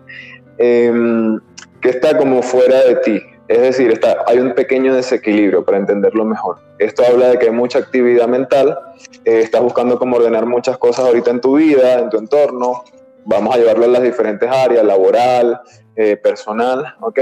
[0.57, 1.39] em,
[1.81, 3.23] que está como fuera de ti.
[3.49, 6.59] Es decir, está, hay un pequeño desequilibrio para entenderlo mejor.
[6.79, 8.79] Esto habla de que hay mucha actividad mental,
[9.25, 12.85] eh, estás buscando cómo ordenar muchas cosas ahorita en tu vida, en tu entorno.
[13.25, 15.61] Vamos a llevarlo a las diferentes áreas, laboral,
[15.97, 17.21] eh, personal, ¿ok?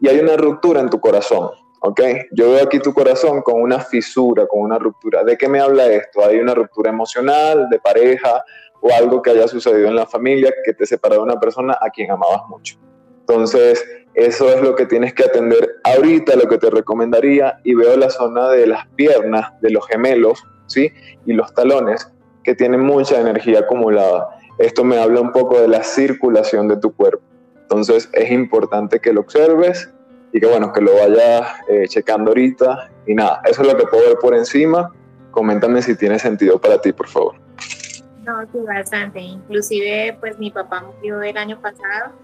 [0.00, 2.00] Y hay una ruptura en tu corazón, ¿ok?
[2.32, 5.22] Yo veo aquí tu corazón con una fisura, con una ruptura.
[5.22, 6.24] ¿De qué me habla esto?
[6.24, 8.44] Hay una ruptura emocional, de pareja,
[8.80, 11.88] o algo que haya sucedido en la familia que te separó de una persona a
[11.90, 12.78] quien amabas mucho.
[13.20, 13.84] Entonces,
[14.18, 18.10] eso es lo que tienes que atender ahorita, lo que te recomendaría, y veo la
[18.10, 20.92] zona de las piernas, de los gemelos, ¿sí?
[21.24, 24.28] Y los talones, que tienen mucha energía acumulada.
[24.58, 27.22] Esto me habla un poco de la circulación de tu cuerpo.
[27.60, 29.88] Entonces, es importante que lo observes
[30.32, 32.90] y que, bueno, que lo vayas eh, checando ahorita.
[33.06, 34.92] Y nada, eso es lo que puedo ver por encima.
[35.30, 37.36] Coméntame si tiene sentido para ti, por favor.
[38.24, 39.20] No, sí, bastante.
[39.20, 42.14] Inclusive, pues mi papá murió el año pasado.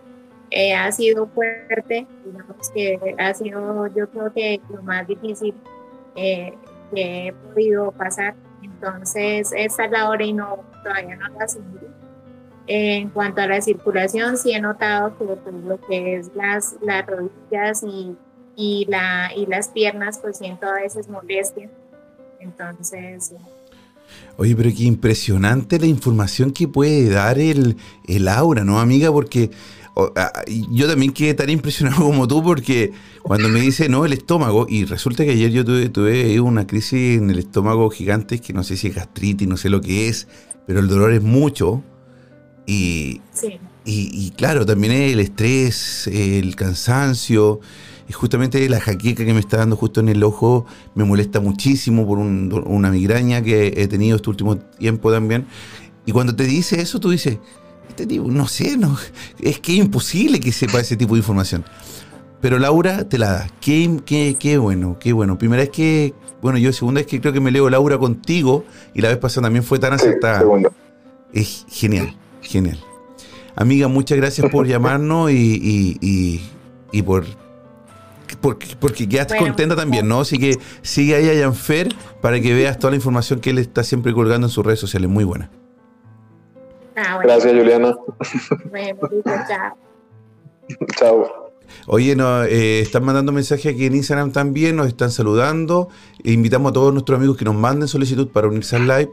[0.57, 5.53] Eh, ha sido fuerte, digamos que ha sido, yo creo que lo más difícil
[6.14, 6.55] eh,
[6.95, 8.37] que he podido pasar.
[8.62, 11.88] Entonces, esta es la hora y no, todavía no la asimilo.
[12.69, 16.77] Eh, en cuanto a la circulación, sí he notado que pues, lo que es las,
[16.81, 18.14] las rodillas y,
[18.55, 21.69] y, la, y las piernas, pues siento a veces molestia.
[22.38, 23.35] Entonces.
[24.37, 29.11] Oye, pero qué impresionante la información que puede dar el, el aura, ¿no, amiga?
[29.11, 29.51] Porque
[29.95, 34.05] o, a- y yo también quedé tan impresionado como tú porque cuando me dice, no,
[34.05, 38.41] el estómago, y resulta que ayer yo tuve, tuve una crisis en el estómago gigante,
[38.41, 40.27] que no sé si es gastritis, no sé lo que es,
[40.67, 41.83] pero el dolor es mucho.
[42.67, 43.59] Y, sí.
[43.85, 47.61] y, y claro, también el estrés, el cansancio,
[48.09, 52.07] y justamente la jaqueca que me está dando justo en el ojo me molesta muchísimo
[52.07, 55.47] por un- una migraña que he tenido este último tiempo también.
[56.07, 57.39] Y cuando te dice eso, tú dices,
[57.95, 58.99] este tipo, no sé, no,
[59.41, 61.65] es que es imposible que sepa ese tipo de información.
[62.41, 63.47] Pero Laura te la da.
[63.61, 65.39] Qué, qué, qué bueno, qué bueno.
[65.39, 69.01] Primera vez que, bueno, yo segunda vez que creo que me leo Laura contigo y
[69.01, 70.45] la vez pasada también fue tan acertada.
[71.33, 72.79] Es genial, genial.
[73.57, 76.51] Amiga, muchas gracias por llamarnos y, y, y,
[76.93, 77.25] y por
[78.41, 79.47] porque, porque quedaste Bueno.
[79.55, 80.21] contenta también, ¿no?
[80.21, 83.85] Así que sigue ahí a Janfer para que veas toda la información que él está
[83.85, 85.09] siempre colgando en sus redes sociales.
[85.09, 85.51] Muy buena.
[86.97, 87.97] Ah, bueno, Gracias, Juliana.
[88.71, 88.99] bueno,
[89.49, 89.77] chao.
[90.97, 91.51] Chao.
[91.87, 95.89] Oye, no, eh, están mandando mensajes aquí en Instagram también, nos están saludando.
[96.23, 99.11] E invitamos a todos nuestros amigos que nos manden solicitud para unirse al live.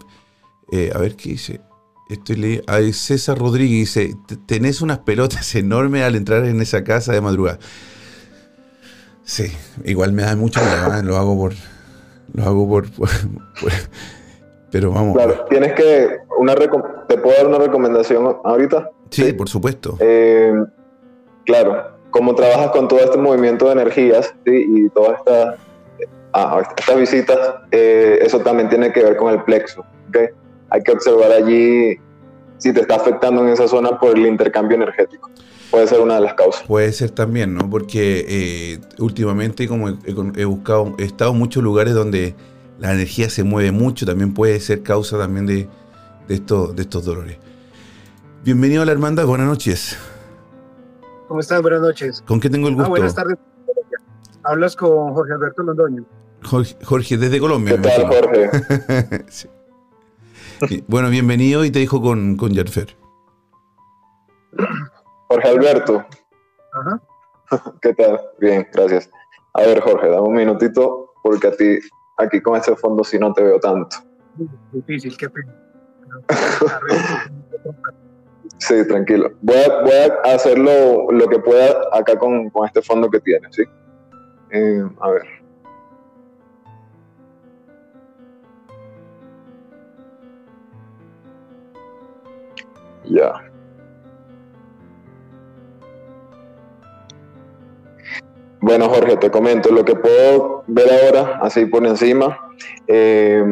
[0.72, 1.62] Eh, a ver qué dice.
[2.10, 6.84] Estoy le- es César Rodríguez dice: "T- Tenés unas pelotas enormes al entrar en esa
[6.84, 7.58] casa de madrugada.
[9.24, 9.46] Sí,
[9.86, 11.04] igual me da mucho miedo, ¿eh?
[11.04, 11.54] lo hago por.
[12.34, 12.92] Lo hago por.
[12.92, 13.10] por-
[13.60, 13.72] por-
[14.72, 15.16] pero vamos.
[15.16, 16.20] Claro, tienes que.
[16.38, 18.90] Una ¿Te puedo dar una recomendación ahorita?
[19.10, 19.98] Sí, por supuesto.
[20.00, 20.54] Eh,
[21.46, 24.66] claro, como trabajas con todo este movimiento de energías ¿sí?
[24.68, 25.56] y todas estas,
[26.34, 27.40] ah, estas visitas,
[27.72, 29.82] eh, eso también tiene que ver con el plexo.
[30.10, 30.18] ¿ok?
[30.70, 31.98] Hay que observar allí
[32.58, 35.30] si te está afectando en esa zona por el intercambio energético.
[35.70, 36.64] Puede ser una de las causas.
[36.68, 37.70] Puede ser también, ¿no?
[37.70, 39.96] Porque eh, últimamente, como he,
[40.36, 42.36] he buscado, he estado en muchos lugares donde
[42.82, 45.70] la energía se mueve mucho, también puede ser causa también de,
[46.28, 47.38] de, estos, de estos dolores.
[48.44, 49.98] Bienvenido a la hermandad, buenas noches.
[51.28, 51.62] ¿Cómo estás?
[51.62, 52.24] Buenas noches.
[52.28, 52.90] ¿Con qué tengo el Ah, gusto?
[52.90, 53.38] buenas tardes.
[54.44, 56.04] Hablas con Jorge Alberto Londoño.
[56.44, 57.76] Jorge, Jorge, desde Colombia.
[57.80, 58.08] ¿Qué tal.
[58.08, 59.26] Jorge?
[60.68, 60.84] Sí.
[60.88, 62.96] Bueno, bienvenido y te dejo con, con Yerfer.
[65.28, 66.06] Jorge Alberto,
[66.74, 67.02] Ajá.
[67.82, 68.20] ¿qué tal?
[68.40, 69.10] Bien, gracias.
[69.54, 71.80] A ver, Jorge, dame un minutito porque a ti,
[72.22, 73.98] aquí con este fondo, sí no te veo tanto.
[74.72, 75.54] Difícil, qué pena.
[78.62, 79.32] Sí, tranquilo.
[79.42, 79.92] Voy a, voy
[80.24, 83.64] a hacer lo, lo que pueda acá con, con este fondo que tiene, ¿sí?
[84.52, 85.24] Eh, a ver.
[93.06, 93.51] Ya.
[98.62, 102.38] Bueno, Jorge, te comento lo que puedo ver ahora, así por encima.
[102.88, 103.44] Eh,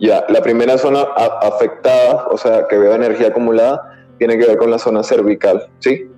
[0.00, 4.72] ya, la primera zona afectada, o sea, que veo energía acumulada, tiene que ver con
[4.72, 6.10] la zona cervical, ¿sí?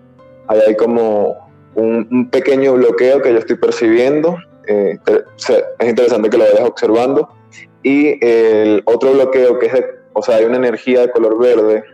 [0.48, 4.38] Ahí hay como un, pequeño bloqueo que yo estoy percibiendo.
[4.66, 4.98] eh,
[5.78, 7.28] es interesante que lo vayas observando.
[7.82, 11.84] Y el otro bloqueo que es, de- o sea, hay una energía de color verde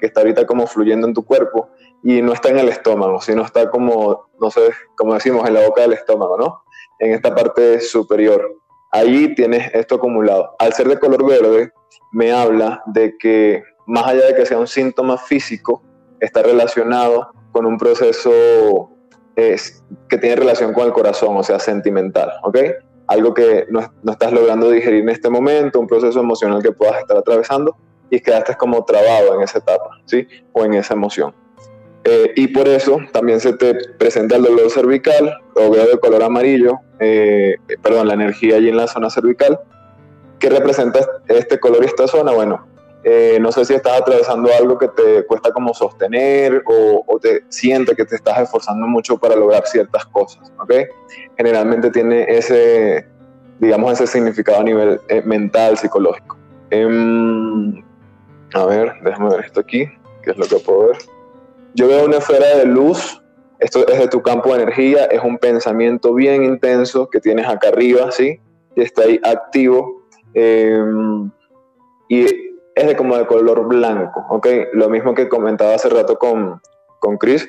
[0.00, 1.68] que está ahorita como fluyendo en tu cuerpo
[2.04, 4.60] y no está en el estómago, sino está como, no sé,
[4.96, 6.62] como decimos, en la boca del estómago, ¿no?
[7.00, 8.60] En esta parte superior
[8.94, 10.54] ahí tienes esto acumulado.
[10.60, 11.72] Al ser de color verde,
[12.12, 15.82] me habla de que más allá de que sea un síntoma físico,
[16.20, 18.90] está relacionado con un proceso
[19.34, 22.58] es, que tiene relación con el corazón, o sea, sentimental, ¿ok?
[23.08, 27.00] Algo que no, no estás logrando digerir en este momento, un proceso emocional que puedas
[27.00, 27.76] estar atravesando
[28.10, 30.26] y quedaste como trabado en esa etapa, ¿sí?
[30.52, 31.34] O en esa emoción.
[32.04, 36.22] Eh, y por eso también se te presenta el dolor cervical, lo veo de color
[36.22, 39.58] amarillo, eh, perdón, la energía allí en la zona cervical.
[40.38, 42.32] ¿Qué representa este color y esta zona?
[42.32, 42.66] Bueno,
[43.04, 47.44] eh, no sé si estás atravesando algo que te cuesta como sostener o, o te
[47.50, 50.72] siente que te estás esforzando mucho para lograr ciertas cosas, ¿ok?
[51.36, 53.06] Generalmente tiene ese,
[53.58, 56.38] digamos, ese significado a nivel eh, mental, psicológico.
[56.70, 57.82] Em,
[58.54, 59.86] a ver, déjame ver esto aquí,
[60.22, 60.96] qué es lo que puedo ver.
[61.74, 63.20] Yo veo una esfera de luz,
[63.58, 67.68] esto es de tu campo de energía, es un pensamiento bien intenso que tienes acá
[67.68, 68.40] arriba, ¿sí?
[68.76, 70.06] Y está ahí activo.
[70.34, 70.82] eh,
[72.08, 72.26] y
[72.74, 74.46] es de como de color blanco, ¿ok?
[74.72, 76.60] Lo mismo que comentaba hace rato con,
[76.98, 77.48] con Chris.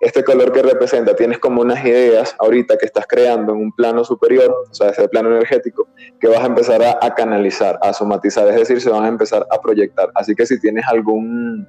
[0.00, 4.02] Este color que representa, tienes como unas ideas ahorita que estás creando en un plano
[4.02, 8.48] superior, o sea, ese plano energético, que vas a empezar a, a canalizar, a somatizar,
[8.48, 10.10] es decir, se van a empezar a proyectar.
[10.14, 11.68] Así que si tienes algún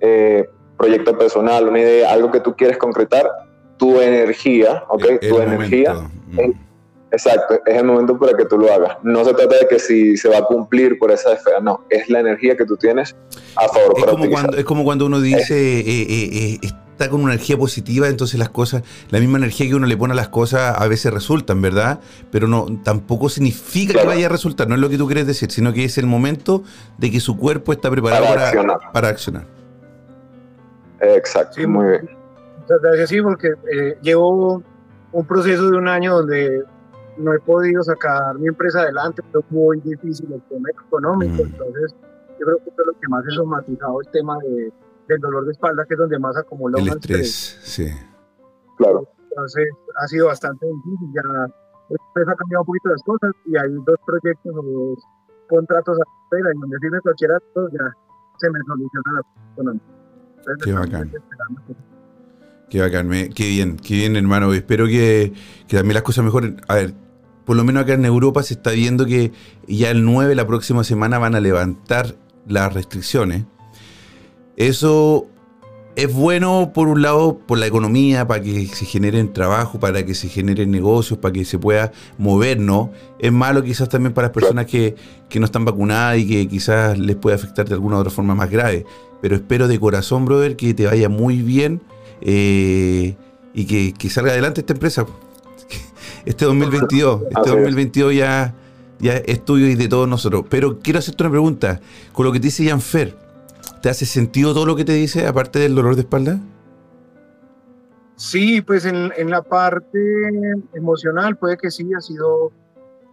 [0.00, 3.26] eh, proyecto personal, una idea, algo que tú quieres concretar,
[3.76, 5.04] tu energía, ¿ok?
[5.04, 5.94] El- el tu energía.
[6.28, 6.52] Mm.
[7.12, 8.96] exacto, es el momento para que tú lo hagas.
[9.02, 12.08] No se trata de que si se va a cumplir por esa esfera, no, es
[12.08, 13.14] la energía que tú tienes
[13.56, 14.42] a favor Es para como, utilizar.
[14.44, 18.38] cuando, es como cuando uno dice, eh, eh, eh, está con una energía positiva, entonces
[18.38, 21.60] las cosas, la misma energía que uno le pone a las cosas a veces resultan,
[21.62, 22.00] ¿verdad?
[22.30, 24.08] Pero no tampoco significa Claro.
[24.08, 26.06] que vaya a resultar, no es lo que tú quieres decir, sino que es el
[26.06, 26.64] momento
[26.98, 28.78] de que su cuerpo está preparado Para para, accionar.
[28.92, 29.55] para accionar.
[31.00, 32.10] Exacto, Sí, muy bien.
[32.60, 34.62] Muchas gracias, sí, porque eh, llevo
[35.12, 36.64] un proceso de un año donde
[37.16, 41.46] no he podido sacar mi empresa adelante, pero muy difícil el tema económico, Mm.
[41.46, 41.94] entonces
[42.38, 44.72] yo creo que es lo que más he somatizado el tema de,
[45.08, 47.88] del dolor de espalda, que es donde más acumula El estrés, sí.
[48.76, 49.68] Claro, Entonces
[50.02, 51.22] ha sido bastante difícil, ya
[51.88, 54.98] después ha cambiado un poquito las cosas y hay dos proyectos o dos
[55.48, 57.92] contratos a espera y donde firme cualquiera estos ya
[58.38, 59.22] se me soluciona la.
[59.56, 59.82] Entonces,
[60.62, 61.12] Qué bacán.
[62.68, 64.52] Qué bacán, me- qué bien, qué bien, hermano.
[64.52, 65.32] Espero que,
[65.68, 66.60] que también las cosas mejoren.
[66.68, 66.94] A ver,
[67.44, 69.32] por lo menos acá en Europa se está viendo que
[69.68, 72.16] ya el 9, la próxima semana, van a levantar
[72.46, 73.44] las restricciones.
[74.56, 75.28] Eso
[75.96, 80.14] es bueno por un lado por la economía, para que se generen trabajo, para que
[80.14, 82.92] se generen negocios, para que se pueda mover, ¿no?
[83.18, 84.94] Es malo quizás también para las personas que,
[85.30, 88.34] que no están vacunadas y que quizás les puede afectar de alguna u otra forma
[88.34, 88.84] más grave.
[89.22, 91.80] Pero espero de corazón, brother, que te vaya muy bien
[92.20, 93.16] eh,
[93.54, 95.06] y que, que salga adelante esta empresa.
[96.26, 97.54] Este 2022, este Así es.
[97.54, 98.52] 2022 ya,
[98.98, 100.44] ya es tuyo y de todos nosotros.
[100.50, 101.80] Pero quiero hacerte una pregunta.
[102.12, 103.14] Con lo que te dice Janfer,
[103.86, 106.40] ¿te hace sentido todo lo que te dice, aparte del dolor de espalda?
[108.16, 110.00] Sí, pues en, en la parte
[110.72, 112.50] emocional puede que sí, ha sido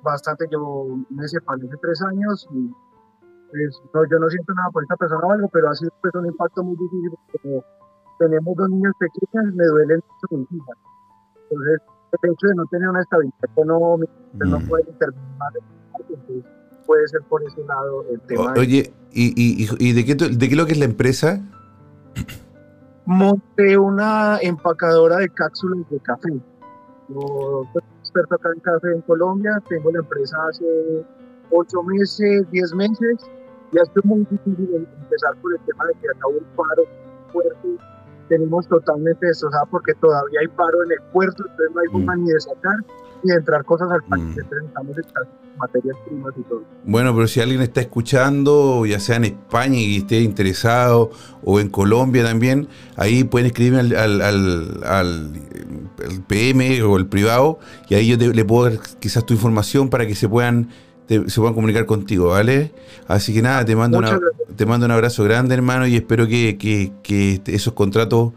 [0.01, 2.71] bastante, yo me separé hace tres años y
[3.51, 6.11] pues, no, yo no siento nada por esta persona o algo, pero ha sido pues,
[6.15, 7.59] un impacto muy difícil porque
[8.17, 10.77] tenemos dos niños pequeños, me duelen mucho mis hijas.
[11.51, 11.81] Entonces,
[12.19, 14.67] el hecho de no tener una estabilidad económica, de no Mm.
[14.67, 15.53] poder intervenir más,
[15.99, 16.43] entonces
[16.85, 18.53] puede ser por ese lado el tema.
[18.55, 21.41] O- oye, ¿y, y, de, qué, de qué lo que es la empresa?
[23.05, 26.29] monté una empacadora de cápsulas de café.
[27.09, 31.05] Yo soy experto acá en café en Colombia, tengo la empresa hace
[31.51, 33.17] ocho meses, diez meses,
[33.71, 36.83] y ha sido muy difícil em- empezar por el tema de que hubo un paro
[37.33, 37.67] fuerte.
[38.29, 42.29] Tenemos totalmente destrozada porque todavía hay paro en el puerto, entonces no hay forma ni
[42.31, 42.77] de sacar
[43.29, 44.23] de entrar cosas al país.
[44.23, 44.35] Mm.
[44.35, 45.23] Necesitamos estar
[45.57, 46.63] materias primas y todo.
[46.83, 51.11] Bueno, pero si alguien está escuchando, ya sea en España y esté interesado,
[51.43, 55.31] o en Colombia también, ahí pueden escribirme al, al, al- al,
[56.05, 57.59] al PM o el privado,
[57.89, 60.69] y ahí yo te- le puedo dar quizás tu información para que se puedan
[61.07, 62.71] te- se puedan comunicar contigo, ¿vale?
[63.07, 64.17] Así que nada, te mando, una,
[64.55, 68.31] te mando un abrazo grande, hermano, y espero que, que- que esos contratos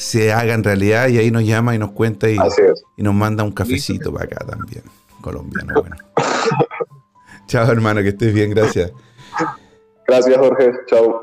[0.00, 2.38] se hagan realidad y ahí nos llama y nos cuenta y,
[2.96, 4.82] nos manda un cafecito para acá también,
[5.20, 5.94] colombiano, bueno.
[7.46, 8.92] Chao, hermano, que estés bien, gracias.
[10.08, 10.72] Gracias, Jorge.
[10.86, 11.22] Chao.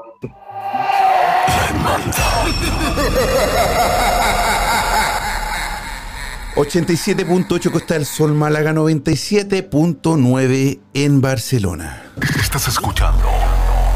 [6.56, 12.12] 87.8 Costa del Sol, Málaga 97.9 en Barcelona.
[12.40, 13.28] Estás escuchando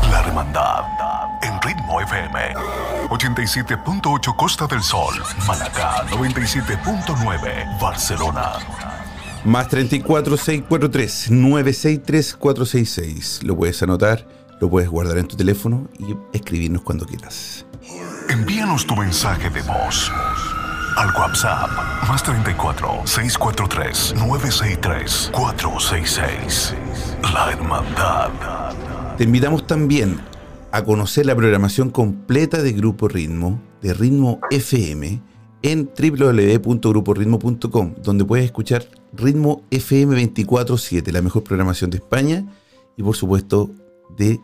[0.10, 1.01] La Hermandad
[1.62, 2.54] Ritmo FM.
[3.10, 5.14] 87.8 Costa del Sol,
[5.48, 8.54] Málaga 97.9 Barcelona.
[9.44, 13.44] Más 34 643 963 466.
[13.44, 14.26] Lo puedes anotar,
[14.60, 17.66] lo puedes guardar en tu teléfono y escribirnos cuando quieras.
[18.30, 20.12] Envíanos tu mensaje de voz
[20.98, 21.70] al WhatsApp
[22.08, 26.76] más 34 643 963 466.
[27.34, 28.30] La Hermandad.
[29.18, 30.31] Te invitamos también
[30.72, 35.22] a conocer la programación completa de Grupo Ritmo, de Ritmo FM,
[35.64, 42.46] en www.gruporitmo.com, donde puedes escuchar Ritmo FM 24-7, la mejor programación de España
[42.96, 43.70] y por supuesto
[44.18, 44.40] de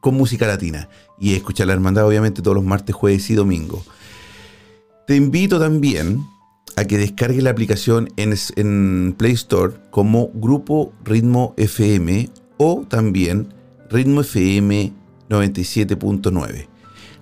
[0.00, 0.88] con música latina.
[1.18, 3.82] Y escuchar la hermandad obviamente todos los martes, jueves y domingo.
[5.06, 6.24] Te invito también
[6.76, 13.54] a que descargues la aplicación en, en Play Store como Grupo Ritmo FM o también
[13.90, 14.92] Ritmo FM
[15.32, 16.68] 97.9.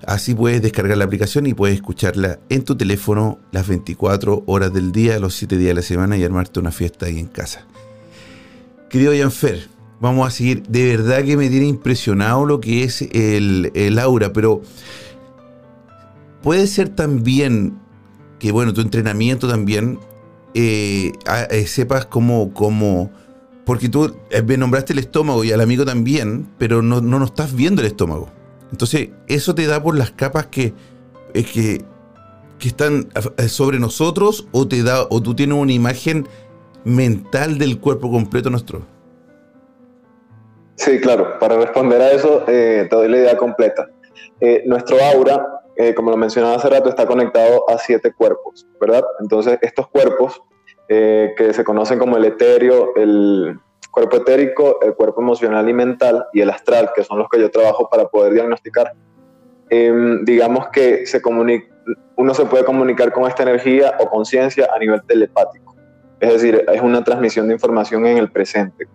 [0.06, 4.92] Así puedes descargar la aplicación y puedes escucharla en tu teléfono las 24 horas del
[4.92, 7.66] día, los 7 días de la semana y armarte una fiesta ahí en casa.
[8.88, 9.68] Querido Janfer,
[10.00, 10.62] vamos a seguir.
[10.62, 14.62] De verdad que me tiene impresionado lo que es el, el aura, pero
[16.42, 17.78] puede ser también
[18.38, 19.98] que, bueno, tu entrenamiento también
[20.54, 21.12] eh,
[21.50, 23.12] eh, sepas cómo, cómo,
[23.64, 27.30] porque tú eh, me nombraste el estómago y al amigo también, pero no, no nos
[27.30, 28.28] estás viendo el estómago.
[28.72, 30.72] Entonces, eso te da por las capas que,
[31.34, 31.84] eh, que,
[32.58, 36.28] que están eh, sobre nosotros o te da o tú tienes una imagen
[36.84, 38.82] mental del cuerpo completo nuestro.
[40.76, 41.38] Sí, claro.
[41.38, 43.88] Para responder a eso, eh, te doy la idea completa.
[44.64, 45.46] Nuestro aura,
[45.94, 49.04] como lo mencionaba hace rato, está conectado a siete cuerpos, ¿verdad?
[49.20, 50.40] Entonces, estos cuerpos,
[50.92, 53.60] eh, que se conocen como el etéreo, el
[53.92, 57.48] cuerpo etérico, el cuerpo emocional y mental, y el astral, que son los que yo
[57.48, 58.92] trabajo para poder diagnosticar,
[59.70, 61.22] eh, digamos que se
[62.16, 65.76] uno se puede comunicar con esta energía o conciencia a nivel telepático.
[66.18, 68.88] Es decir, es una transmisión de información en el presente.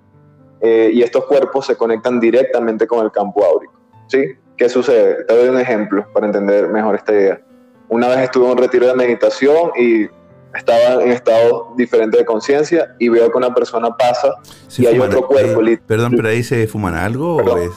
[0.59, 3.79] Eh, y estos cuerpos se conectan directamente con el campo áurico.
[4.07, 4.33] ¿sí?
[4.57, 5.23] ¿Qué sucede?
[5.23, 7.41] Te doy un ejemplo para entender mejor esta idea.
[7.87, 10.09] Una vez estuve en un retiro de meditación y
[10.57, 14.33] estaba en estado diferente de conciencia y veo que una persona pasa
[14.67, 15.61] ¿Se y hay otro cuerpo.
[15.65, 17.71] eh, perdón, pero ahí se fuman algo o es-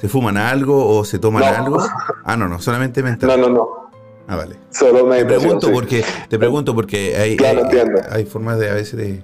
[0.00, 1.48] se fuman algo o se toman No.
[1.64, 1.78] algo.
[2.24, 3.28] Ah, no, no, solamente mental.
[3.28, 3.68] No, no, no.
[4.26, 4.56] Ah, vale.
[4.70, 5.40] Solo Te meditación.
[5.40, 5.72] pregunto sí.
[5.72, 7.78] porque te pregunto porque hay, Claro, hay,
[8.10, 9.22] hay formas de a veces de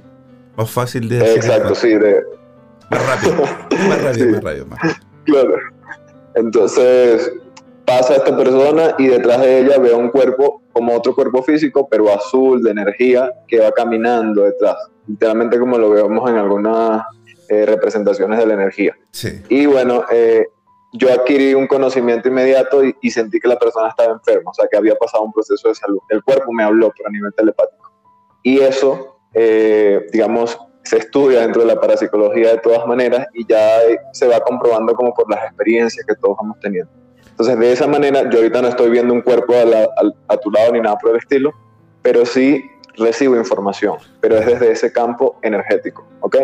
[0.56, 2.22] más fácil de hacer Exacto, sí, de,
[2.90, 3.34] más rápido,
[3.88, 4.32] más rápido, Sí.
[4.32, 4.80] más rápido, más.
[5.24, 5.54] Claro.
[6.34, 7.32] Entonces,
[7.84, 12.12] pasa esta persona y detrás de ella veo un cuerpo como otro cuerpo físico, pero
[12.12, 14.76] azul, de energía, que va caminando detrás.
[15.06, 17.02] Literalmente como lo vemos en algunas
[17.48, 18.96] eh, representaciones de la energía.
[19.10, 19.42] Sí.
[19.48, 20.46] Y bueno, eh,
[20.92, 24.66] yo adquirí un conocimiento inmediato y, y sentí que la persona estaba enferma, o sea,
[24.70, 25.98] que había pasado un proceso de salud.
[26.08, 27.90] El cuerpo me habló, pero a nivel telepático.
[28.42, 33.78] Y eso, eh, digamos, se estudia dentro de la parapsicología de todas maneras y ya
[34.12, 36.90] se va comprobando como por las experiencias que todos vamos teniendo.
[37.40, 39.88] Entonces, de esa manera, yo ahorita no estoy viendo un cuerpo a, la-
[40.28, 41.54] a tu lado ni nada por el estilo,
[42.02, 42.62] pero sí
[42.98, 46.36] recibo información, pero es desde ese campo energético, ¿ok?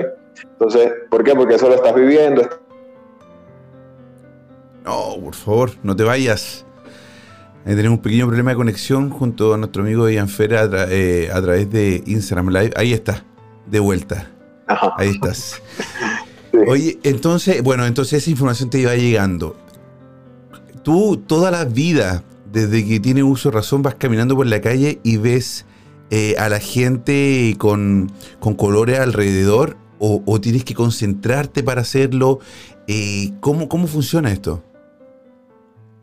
[0.52, 1.34] Entonces, ¿por qué?
[1.34, 2.48] Porque eso lo estás viviendo,
[4.86, 6.64] No, por favor, no te vayas.
[7.66, 10.86] Ahí tenemos un pequeño problema de conexión junto a nuestro amigo Ian Fera a, tra-
[10.88, 12.70] eh, a través de Instagram Live.
[12.74, 13.22] Ahí está,
[13.66, 14.30] de vuelta.
[14.66, 14.94] Ajá.
[14.96, 15.60] Ahí estás.
[16.52, 16.58] Sí.
[16.70, 19.56] Oye, entonces, bueno, entonces esa información te iba llegando.
[20.86, 22.22] Tú toda la vida,
[22.52, 25.66] desde que tienes uso de razón, vas caminando por la calle y ves
[26.12, 32.38] eh, a la gente con, con colores alrededor o, tienes que concentrarte para hacerlo.
[32.86, 34.62] Eh, ¿cómo, ¿Cómo funciona esto?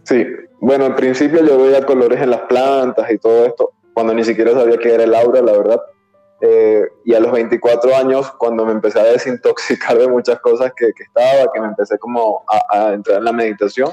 [0.04, 0.26] Sí,
[0.60, 4.52] bueno, al principio yo veía colores en las plantas y todo esto, cuando ni siquiera
[4.52, 5.82] sabía qué era el aura, la verdad.
[6.42, 10.92] Eh, y a los 24 años, cuando me empecé a desintoxicar de muchas cosas que,
[10.92, 13.90] que estaba, que me empecé como a entrar en la meditación,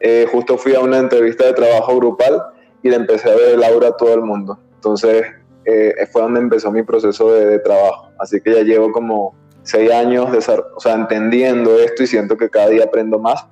[0.00, 2.42] eh, justo fui a una entrevista de trabajo grupal
[2.82, 4.58] y le empecé a ver el aura a todo el mundo.
[4.74, 5.26] Entonces
[5.64, 8.10] eh, fue donde empezó mi proceso de, de trabajo.
[8.18, 12.84] Así que ya llevo como seis años sea, entendiendo esto y siento que cada día
[12.84, 13.46] aprendo más.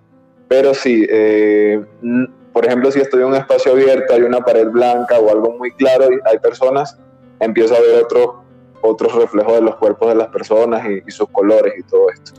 [0.48, 1.84] Pero sí, eh,
[2.52, 5.72] por ejemplo, si estoy en un espacio abierto, hay una pared blanca o algo muy
[5.72, 6.98] claro y hay personas,
[7.40, 8.30] empiezo a ver otros
[8.82, 12.32] otros reflejos de los cuerpos de las personas y, y sus colores y todo esto.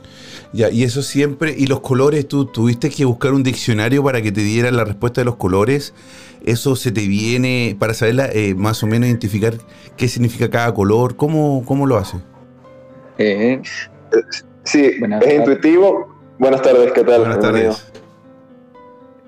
[0.52, 4.32] Ya, y eso siempre, y los colores, tú tuviste que buscar un diccionario para que
[4.32, 5.94] te diera la respuesta de los colores.
[6.44, 9.54] Eso se te viene para saber la- eh, más o menos identificar
[9.96, 11.14] qué significa cada color.
[11.14, 12.16] ¿Cómo, cómo lo hace?
[13.18, 13.60] Eh,
[14.64, 15.38] Sí, Buenas es tardes.
[15.48, 16.08] intuitivo.
[16.38, 17.20] Buenas tardes, ¿qué tal?
[17.20, 17.92] Buenas tardes.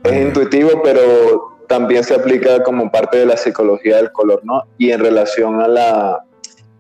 [0.05, 4.65] Es intuitivo, pero también se aplica como parte de la psicología del color, ¿no?
[4.79, 6.25] Y en relación a la,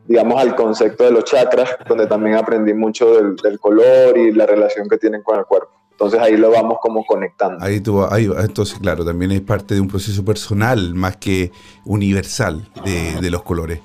[0.06, 4.46] digamos, al concepto de los chakras, donde también aprendí mucho del, del color y la
[4.46, 5.70] relación que tienen con el cuerpo.
[5.92, 7.64] Entonces ahí lo vamos como conectando.
[7.64, 11.52] Ahí tú, ahí entonces, claro, también es parte de un proceso personal más que
[11.84, 13.80] universal de, de los colores.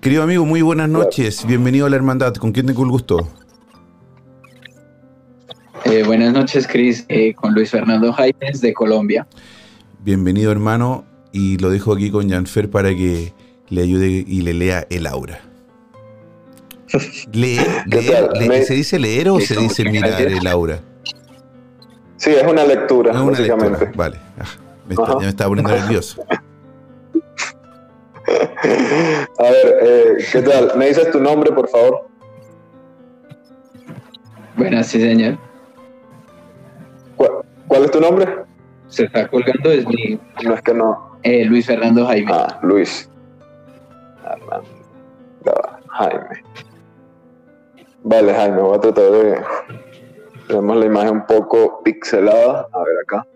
[0.00, 1.46] Querido amigo, muy buenas noches.
[1.46, 2.34] Bienvenido a la hermandad.
[2.34, 3.26] ¿Con quién tengo el gusto?
[5.84, 9.26] eh, buenas noches, Cris, eh, con Luis Fernando Jaimes de Colombia.
[10.00, 11.04] Bienvenido, hermano.
[11.32, 13.32] Y lo dejo aquí con Janfer para que
[13.68, 15.40] le ayude y le lea el aura.
[17.32, 17.84] ¿Leer?
[18.66, 20.40] ¿Se dice leer o se dice mirar gracias.
[20.40, 20.78] el aura?
[22.16, 23.70] Sí, es una lectura, Es una básicamente.
[23.70, 23.92] lectura.
[23.96, 24.16] Vale.
[24.38, 24.44] Ah,
[24.86, 26.24] me está- ya me estaba poniendo nervioso.
[29.38, 30.72] A ver, eh, ¿qué tal?
[30.76, 32.08] ¿Me dices tu nombre, por favor?
[34.56, 35.36] Buenas, sí, señor.
[37.16, 37.30] ¿Cuál,
[37.66, 38.26] cuál es tu nombre?
[38.88, 41.18] Se está colgando, es mi No es que no.
[41.24, 42.30] eh, Luis Fernando Jaime.
[42.32, 43.10] Ah, Luis.
[45.46, 46.42] Va, Jaime.
[48.04, 49.40] Vale, Jaime, voy a tratar de.
[50.46, 52.68] Tenemos la imagen un poco pixelada.
[52.72, 53.26] A ver acá.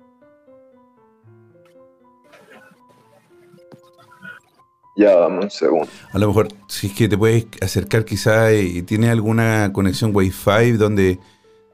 [4.96, 5.86] Ya, dame un segundo.
[6.12, 10.72] A lo mejor, si es que te puedes acercar quizá y tienes alguna conexión Wi-Fi
[10.72, 11.18] donde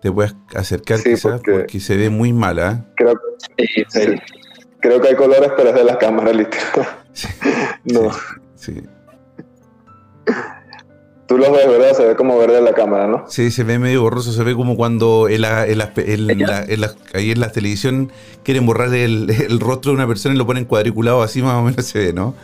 [0.03, 1.81] te puedas acercar Sí, quizá porque- porque...
[1.81, 2.85] se ve muy mala.
[2.97, 3.15] Creo,
[3.89, 4.05] sí,
[4.81, 6.87] creo que hay colores, pero es de la cámara, literal.
[7.15, 7.29] Sí,
[7.85, 8.11] No.
[8.57, 8.83] Sí.
[11.35, 11.93] Tú los ves, ¿verdad?
[11.95, 13.25] Se ve como verde en la cámara, ¿no?
[13.27, 16.63] Sí, se ve medio borroso, se ve como cuando en la, en la- en la-
[16.63, 18.13] en la- ahí en la televisión
[18.45, 21.63] quieren borrar el, el rostro de una persona y lo ponen cuadriculado, así más o
[21.63, 22.37] menos se ve, ¿no?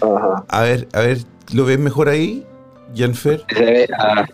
[0.00, 0.44] Ajá.
[0.46, 1.18] A ver, a ver,
[1.52, 2.46] ¿lo ves mejor ahí,
[2.96, 3.44] Janfer?
[3.52, 4.24] se ve ah,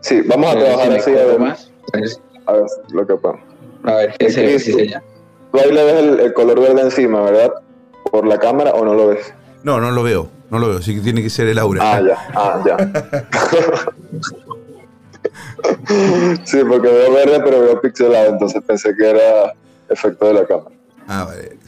[0.00, 1.70] Sí, vamos a trabajar si así, a ver, más.
[2.46, 3.42] A ver lo que podemos.
[3.84, 5.00] a ver qué se ve, sí, señor.
[5.52, 7.52] Tú ahí le ves el, el color verde encima, ¿verdad?
[8.10, 9.32] Por la cámara o no lo ves.
[9.62, 11.80] No, no lo veo, no lo veo, así que tiene que ser el aura.
[11.82, 12.76] Ah, ya, ah, ya.
[16.44, 19.54] sí, porque veo verde, pero veo pixelado, entonces pensé que era
[19.88, 20.74] efecto de la cámara.
[21.06, 21.58] Ah, vale.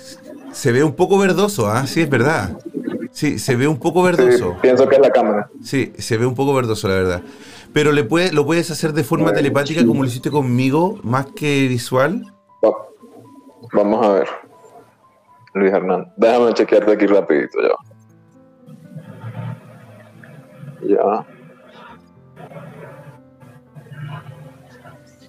[0.53, 1.87] Se ve un poco verdoso, ¿ah?
[1.87, 2.57] Sí, es verdad.
[3.12, 4.57] Sí, se ve un poco Sí, verdoso.
[4.62, 5.51] pienso que es la cámara.
[5.62, 7.22] Sí, se ve un poco verdoso, la verdad.
[7.72, 9.37] Pero le puede, lo puedes hacer de forma Bueno.
[9.39, 12.22] telepática como lo hiciste conmigo, más que visual.
[12.64, 12.70] Va-
[13.72, 14.29] Vamos a ver.
[15.55, 17.74] Luis Hernán, déjame chequearte aquí rapidito ya.
[20.87, 21.26] Ya.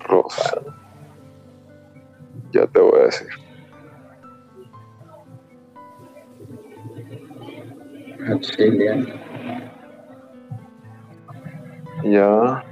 [0.07, 0.61] Rosa.
[2.51, 3.27] Ya te voy a decir.
[8.29, 9.05] Auxilia.
[12.03, 12.63] Ya.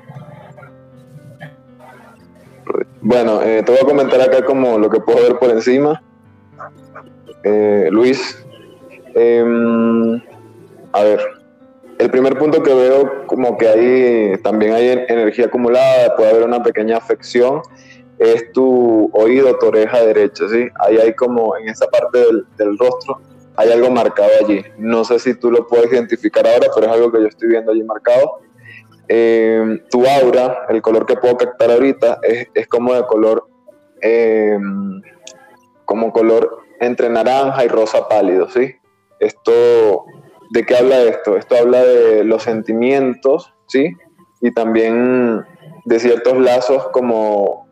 [3.02, 6.02] Bueno, eh, te voy a comentar acá como lo que puedo ver por encima.
[7.44, 8.44] Eh, Luis,
[9.14, 10.20] em,
[10.92, 11.20] a ver,
[11.98, 16.62] el primer punto que veo como que hay también hay energía acumulada, puede haber una
[16.62, 17.62] pequeña afección,
[18.20, 20.68] es tu oído, tu oreja derecha, ¿sí?
[20.80, 22.20] Ahí hay como en esa parte
[22.58, 23.22] del, rostro,
[23.56, 24.64] hay algo marcado allí.
[24.78, 27.72] No sé si tú lo puedes identificar ahora, pero es algo que yo estoy viendo
[27.72, 28.40] allí marcado.
[29.08, 33.48] Eh, tu aura, el color que puedo captar ahorita, es, es como de color,
[34.02, 34.58] eh,
[35.86, 38.76] como color entre naranja y rosa pálido, ¿sí?
[39.20, 40.06] Esto,
[40.50, 41.38] ¿de qué habla esto?
[41.38, 43.96] Esto habla de los sentimientos, ¿sí?
[44.42, 45.44] Y también
[45.86, 47.68] de ciertos lazos como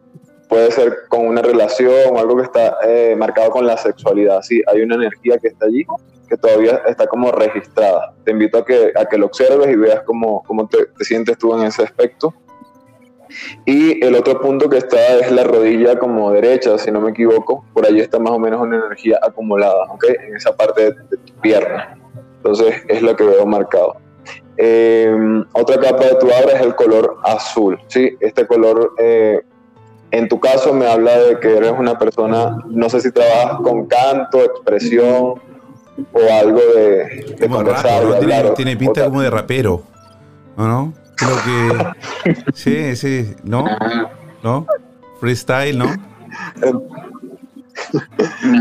[0.49, 4.61] puede ser con una relación o algo que está eh, marcado con la sexualidad, ¿sí?
[4.67, 5.86] Hay una energía que está allí
[6.30, 8.13] que todavía está como registrada.
[8.24, 11.38] Te invito a que, a que lo observes y veas cómo, cómo te, te sientes
[11.38, 12.34] tú en ese aspecto.
[13.65, 17.65] Y el otro punto que está es la rodilla como derecha, si no me equivoco.
[17.74, 20.05] Por allí está más o menos una energía acumulada, ¿ok?
[20.28, 21.97] En esa parte de tu pierna.
[22.44, 23.96] Entonces es lo que veo marcado.
[24.58, 25.16] Eh,
[25.54, 28.18] otra capa de tu aura es el color azul, ¿sí?
[28.20, 29.41] Este color, eh,
[30.12, 33.86] en tu caso, me habla de que eres una persona, no sé si trabajas con
[33.88, 35.36] canto, expresión
[36.12, 38.28] o algo de, de conversar, rap, ¿no?
[38.28, 39.84] de tiene, pinta como de rapero.
[40.58, 40.94] ¿O no?
[41.16, 42.44] Creo que.
[42.54, 43.36] Sí, sí.
[43.44, 43.66] ¿No?
[44.44, 44.68] ¿No?
[45.20, 45.86] Freestyle, ¿no?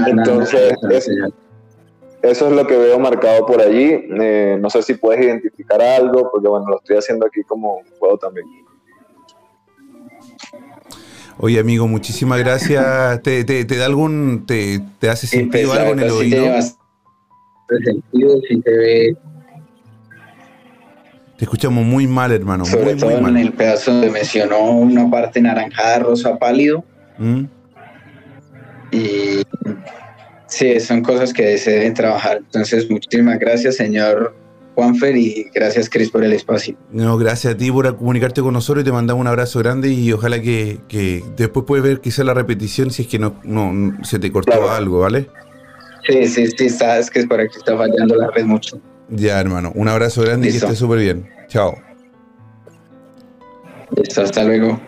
[0.07, 1.11] Entonces, es-.
[2.23, 3.91] Eso es lo que veo marcado por allí.
[4.21, 8.17] Eh, no sé si puedes identificar algo, porque bueno, lo estoy haciendo aquí como puedo
[8.17, 8.47] también.
[11.39, 13.23] Oye, amigo, muchísimas gracias.
[13.23, 14.45] ¿Te, te, te da algún.
[14.47, 16.45] Te, te hace sentido algo en el oído?
[17.85, 19.17] sentido, se ve,
[21.39, 22.65] Te escuchamos muy mal, hermano.
[22.67, 23.37] sobre Muy, todo muy en mal.
[23.39, 26.85] el pedazo donde mencionó una parte naranjada, rosa pálido,
[27.17, 27.45] ¿Mm?
[28.91, 29.43] y
[30.53, 32.39] sí, son cosas que se deben trabajar.
[32.39, 34.35] Entonces, muchísimas gracias, señor
[34.75, 36.77] Juanfer, y gracias, Cris, por el espacio.
[36.91, 40.13] No, gracias a ti por comunicarte con nosotros y te mandamos un abrazo grande y
[40.13, 44.05] ojalá que, que después puedes ver quizá la repetición si es que no, no, no-
[44.05, 44.71] se te cortó Claro.
[44.71, 45.29] algo, ¿vale?
[46.07, 48.81] Sí, sí, sí, sabes que es por aquí está fallando la red mucho.
[49.09, 49.73] Ya, hermano.
[49.75, 51.29] Un abrazo grande y que estés súper bien.
[51.49, 51.77] Chao.
[53.97, 54.81] Listo, hasta luego.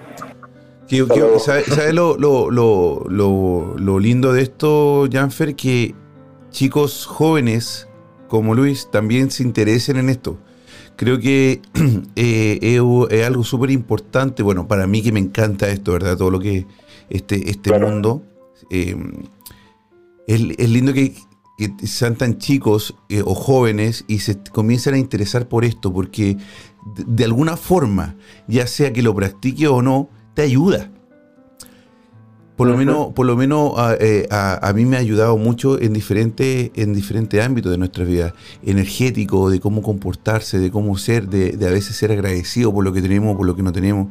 [0.88, 1.38] Que- que-.
[1.40, 5.54] ¿Sabes sabe lo, lo, lo, lo, lo lindo de esto, Janfer?
[5.56, 5.94] Que
[6.50, 7.88] chicos jóvenes
[8.28, 10.38] como Luis también se interesen en esto.
[10.96, 11.60] Creo que
[12.16, 12.80] eh, es,
[13.18, 16.16] es algo súper importante, bueno, para mí que me encanta esto, ¿verdad?
[16.16, 16.66] Todo lo que
[17.10, 17.88] este, este Claro.
[17.88, 18.22] mundo.
[18.70, 18.96] eh,
[20.26, 21.14] es, es lindo que,
[21.58, 26.36] que sean tan chicos eh, o jóvenes y se comiencen a interesar por esto, porque
[26.96, 28.16] de, de alguna forma,
[28.48, 30.90] ya sea que lo practique o no, te ayuda.
[32.56, 35.80] Por lo menos, por lo menos a, eh, a- a mí me ha ayudado mucho
[35.80, 38.32] en diferentes, en diferentes ámbitos de nuestras vidas.
[38.62, 42.92] Energético, de cómo comportarse, de cómo ser, de, de a veces ser agradecido por lo
[42.92, 44.06] que tenemos, por lo que no tenemos.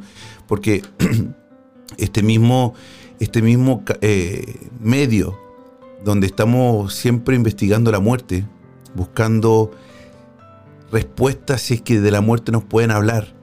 [0.46, 0.82] Porque
[1.96, 2.74] este mismo,
[3.18, 5.38] este mismo eh, medio
[6.04, 8.44] donde estamos siempre investigando la muerte,
[8.94, 9.70] buscando
[10.92, 13.34] respuestas si es que de la muerte nos pueden hablar,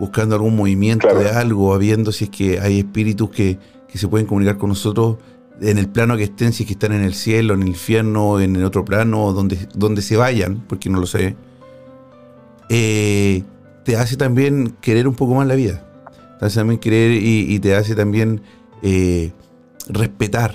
[0.00, 1.22] buscando algún movimiento Claro.
[1.22, 5.18] de algo, viendo si es que hay espíritus que, que se pueden comunicar con nosotros
[5.60, 8.40] en el plano que estén, si es que están en el cielo, en el infierno,
[8.40, 11.36] en el otro plano, donde, donde se vayan, porque no lo sé,
[12.68, 13.42] eh,
[13.84, 15.86] te hace también querer un poco más la vida.
[16.38, 18.40] Te hace también querer y, y te hace también
[18.82, 19.32] eh,
[19.88, 20.54] respetar.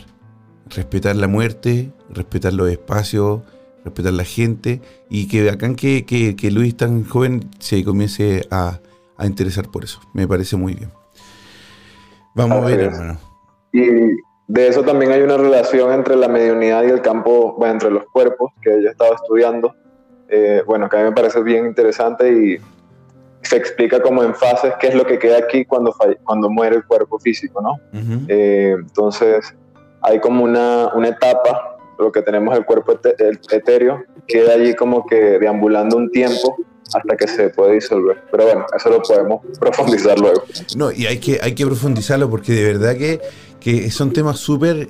[0.70, 3.42] Respetar la muerte, respetar los espacios,
[3.84, 4.82] respetar la gente.
[5.10, 8.80] Y que bacán que, que, que Luis tan joven se comience a,
[9.18, 10.00] a interesar por eso.
[10.14, 10.92] Me parece muy bien.
[12.34, 12.86] Vamos a ver, es.
[12.94, 13.18] hermano.
[13.72, 13.86] Y
[14.48, 18.06] de eso también hay una relación entre la mediunidad y el campo, bueno, entre los
[18.12, 19.74] cuerpos, que yo estaba estudiando.
[20.28, 22.58] Eh, bueno, que a mí me parece bien interesante y
[23.42, 26.78] se explica como en fases qué es lo que queda aquí cuando, falle- cuando muere
[26.78, 27.78] el cuerpo físico, ¿no?
[28.28, 29.54] Eh, entonces,
[30.02, 32.94] hay como una, una etapa, lo que tenemos el cuerpo
[33.52, 36.56] etéreo, queda allí como que deambulando un tiempo
[36.94, 38.24] hasta que se puede disolver.
[38.32, 40.44] Pero bueno, eso lo podemos profundizar luego.
[40.76, 43.20] No, y hay que, hay que profundizarlo porque de verdad que,
[43.60, 44.90] que son temas súper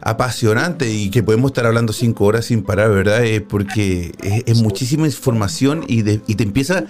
[0.00, 3.24] apasionantes y que podemos estar hablando cinco horas sin parar, ¿verdad?
[3.24, 6.84] Eh, porque es, es muchísima información y, de- y te empieza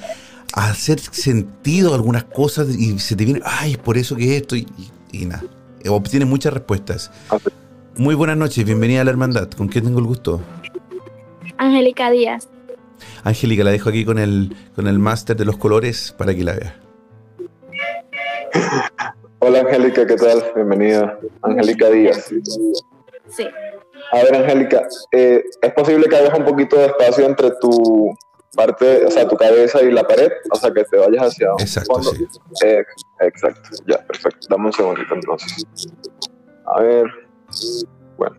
[0.55, 4.57] a hacer sentido algunas cosas y se te viene, ay, es por eso que esto
[4.57, 4.67] y,
[5.11, 5.45] y- y nada.
[5.89, 7.11] obtiene muchas respuestas.
[7.97, 9.49] Muy buenas noches, bienvenida a la hermandad.
[9.51, 10.41] ¿Con quién tengo el gusto?
[11.57, 12.49] Angélica Díaz.
[13.25, 16.53] Angélica, la dejo aquí con el, con el máster de los colores para que la
[16.55, 16.81] vea.
[19.41, 20.43] Hola Angélica, ¿qué tal?
[20.55, 21.19] Bienvenida.
[21.43, 22.31] Angélica Díaz.
[23.29, 23.47] Sí.
[24.13, 28.15] A ver, Angélica, eh, ¿es posible que hagas un poquito de espacio entre tu
[28.55, 30.31] parte, o sea, tu cabeza y la pared?
[30.51, 32.11] O sea, que te vayas hacia Exacto, fondo.
[32.13, 32.27] sí.
[32.65, 32.85] Eh,
[33.21, 34.47] exacto, ya, perfecto.
[34.49, 35.67] Dame un segundito entonces.
[36.67, 37.07] A ver,
[38.17, 38.37] bueno,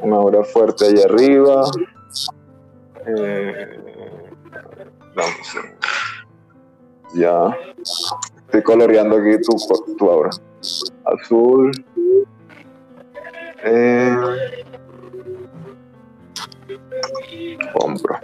[0.00, 1.64] una aura fuerte ahí arriba.
[3.06, 3.80] Eh.
[7.14, 7.56] Ya,
[8.46, 9.56] estoy coloreando aquí tu,
[9.96, 10.30] tu aura.
[11.04, 11.70] Azul.
[13.62, 14.16] Eh,
[17.74, 18.18] hombro.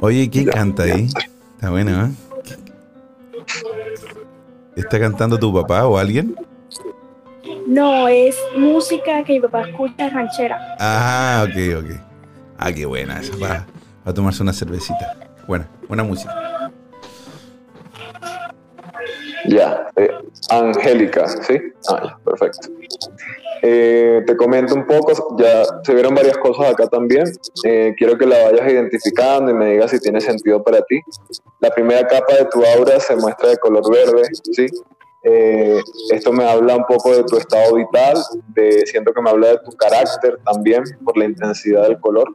[0.00, 0.94] Oye, ¿quién Ya, canta ya.
[0.94, 1.08] ahí?
[1.56, 2.10] Está bueno, ¿eh?
[4.76, 6.34] ¿Está cantando tu papá o alguien?
[7.68, 10.74] No, es música que mi papá escucha ranchera.
[10.80, 12.00] Ah, ok, ok.
[12.56, 13.36] Ah, qué buena esa.
[13.36, 13.66] Va
[14.06, 15.14] a tomarse una cervecita.
[15.46, 16.32] Buena, buena música.
[19.44, 20.10] Ya, eh,
[20.48, 21.60] Angélica, ¿sí?
[21.90, 22.68] Ah, ya, perfecto.
[23.60, 27.26] Eh, te comento un poco, ya se vieron varias cosas acá también.
[27.64, 31.02] Eh, quiero que la vayas identificando y me digas si tiene sentido para ti.
[31.60, 34.68] La primera capa de tu aura se muestra de color verde, ¿sí?
[35.22, 38.16] Eh, esto me habla un poco de tu estado vital,
[38.54, 42.32] de, siento que me habla de tu carácter también por la intensidad del color.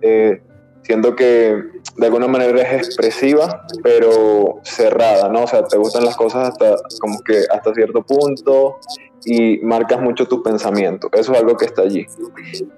[0.00, 0.42] Eh,
[0.82, 1.62] siento que
[1.96, 5.44] de alguna manera es expresiva, pero cerrada, ¿no?
[5.44, 8.78] O sea, te gustan las cosas hasta como que hasta cierto punto
[9.24, 11.08] y marcas mucho tu pensamiento.
[11.12, 12.06] Eso es algo que está allí,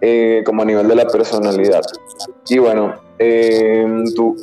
[0.01, 1.83] eh, como a nivel de la personalidad.
[2.49, 4.37] Y bueno, eh, tú,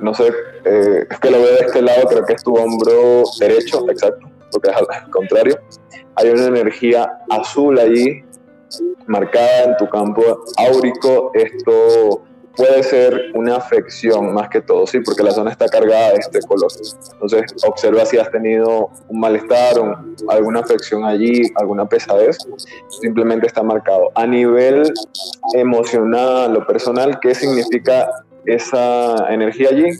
[0.00, 0.28] no sé,
[0.64, 4.26] eh, es que lo veo de este lado, creo que es tu hombro derecho, exacto,
[4.50, 5.58] porque es al contrario.
[6.16, 8.22] Hay una energía azul allí
[9.06, 10.22] marcada en tu campo
[10.56, 11.30] áurico.
[11.34, 12.22] Esto
[12.56, 16.40] puede ser una afección más que todo, sí, porque la zona está cargada de este
[16.42, 16.70] color.
[17.12, 22.36] Entonces, observa si has tenido un malestar, un- alguna afección allí, alguna pesadez,
[23.00, 24.10] simplemente está marcado.
[24.14, 24.92] A nivel
[25.54, 28.08] emocional o personal, ¿qué significa
[28.46, 29.90] esa energía allí?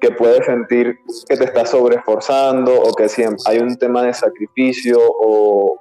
[0.00, 4.98] Que puedes sentir que te estás sobreesforzando o que siempre hay un tema de sacrificio
[5.00, 5.76] o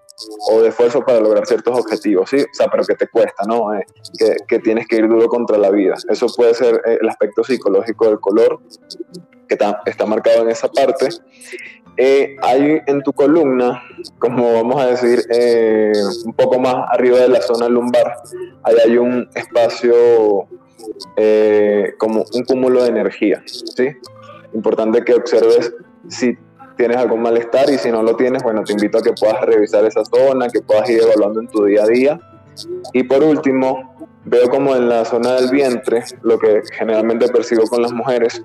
[0.51, 2.41] o de esfuerzo para lograr ciertos objetivos, ¿sí?
[2.41, 3.73] O sea, pero que te cuesta, ¿no?
[3.73, 3.85] Eh,
[4.17, 5.95] que, que tienes que ir duro contra la vida.
[6.09, 8.59] Eso puede ser eh, el aspecto psicológico del color,
[9.47, 11.07] que ta- está marcado en esa parte.
[11.95, 13.81] Eh, hay en tu columna,
[14.19, 15.93] como vamos a decir, eh,
[16.25, 18.17] un poco más arriba de la zona lumbar,
[18.63, 20.47] ahí hay un espacio
[21.15, 23.89] eh, como un cúmulo de energía, ¿sí?
[24.53, 25.73] Importante que observes
[26.07, 26.37] si
[26.77, 29.85] tienes algún malestar y si no lo tienes, bueno, te invito a que puedas revisar
[29.85, 32.19] esa zona, que puedas ir evaluando en tu día a día.
[32.93, 33.88] Y por último,
[34.25, 38.43] veo como en la zona del vientre, lo que generalmente percibo con las mujeres,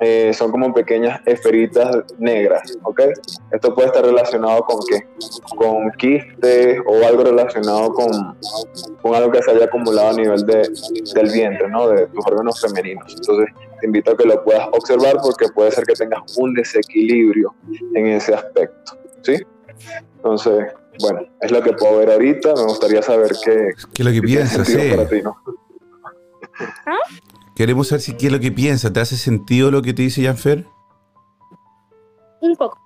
[0.00, 3.02] eh, son como pequeñas esferitas negras, ¿ok?
[3.50, 5.06] Esto puede estar relacionado con qué?
[5.56, 8.36] Con quistes o algo relacionado con,
[9.00, 10.68] con algo que se haya acumulado a nivel de,
[11.14, 11.88] del vientre, ¿no?
[11.88, 13.14] De tus órganos femeninos.
[13.14, 17.54] Entonces, te invito a que lo puedas observar porque puede ser que tengas un desequilibrio
[17.94, 19.36] en ese aspecto, ¿sí?
[20.16, 20.66] Entonces,
[21.00, 22.54] bueno, es lo que puedo ver ahorita.
[22.54, 24.68] Me gustaría saber qué, ¿Qué es lo que piensas?
[24.70, 24.94] eh?
[24.94, 25.36] para ti, ¿no?
[27.54, 28.92] Queremos saber si qué es lo que piensas.
[28.92, 30.66] ¿Te hace sentido lo que te dice Janfer?
[32.40, 32.78] Un poco.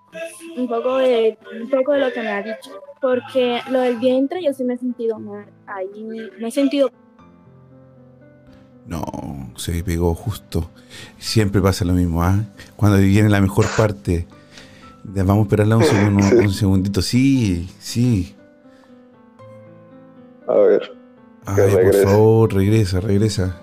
[0.57, 2.71] Un poco de, un poco de lo que me ha dicho.
[3.01, 5.47] Porque lo del vientre yo sí me he sentido mal.
[5.67, 6.05] Ahí
[6.39, 6.91] me he sentido
[8.87, 9.03] No,
[9.57, 10.71] se pegó justo.
[11.19, 12.37] Siempre pasa lo mismo, ¿ah?
[12.77, 14.27] Cuando viene la mejor parte.
[15.09, 17.03] Vamos a esperarla un, segundo, un segundito.
[17.03, 18.35] Sí, sí.
[20.49, 20.93] A ver,
[21.45, 22.05] Ay, por regrese.
[22.05, 23.57] favor, regresa, regresa.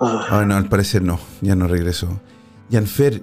[0.00, 2.08] ah, Ah, no, al parecer no, ya no regresó.
[2.70, 3.22] Janfer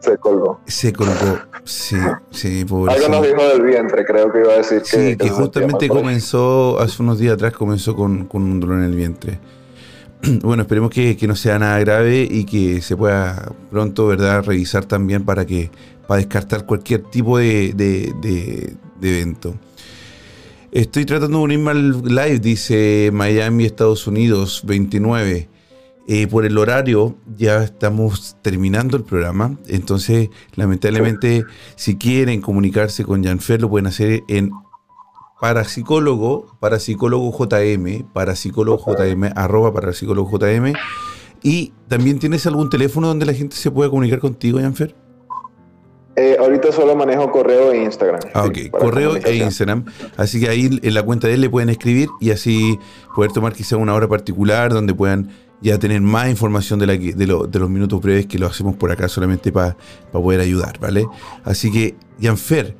[0.00, 0.60] se colgó.
[0.66, 1.38] se colgó.
[1.64, 1.96] Sí,
[2.30, 5.88] sí, Algo nos dijo del vientre, creo que iba a decir Sí, que que justamente
[5.88, 9.38] comenzó, hace unos días atrás comenzó con, con un dolor en el vientre.
[10.42, 14.84] Bueno, esperemos que, que no sea nada grave y que se pueda pronto, ¿verdad?, revisar
[14.84, 15.70] también para que
[16.06, 19.54] para descartar cualquier tipo de, de- de- evento.
[20.72, 25.48] Estoy tratando de unirme al live, dice Miami, Estados Unidos, 29.
[26.06, 31.44] Eh, por el horario ya estamos terminando el programa, entonces lamentablemente
[31.76, 34.50] si quieren comunicarse con Janfer lo pueden hacer en
[35.40, 40.72] parapsicólogo, parapsicólogo JM, parapsicólogo JM, arroba parapsicólogo JM
[41.42, 44.94] Y también tienes algún teléfono donde la gente se pueda comunicar contigo, Janfer.
[46.16, 48.20] Eh, ahorita solo manejo correo e Instagram.
[48.34, 49.34] Ah, ok, correo e.
[49.36, 49.84] Instagram.
[50.16, 52.78] Así que ahí en la cuenta de él le pueden escribir y así
[53.16, 55.30] poder tomar quizá una hora particular donde puedan
[55.60, 58.46] ya tener más información de, la que- de, lo- de los minutos breves que lo
[58.46, 59.76] hacemos por acá solamente para
[60.12, 61.04] poder ayudar, ¿vale?
[61.42, 62.76] Así que, Janfer,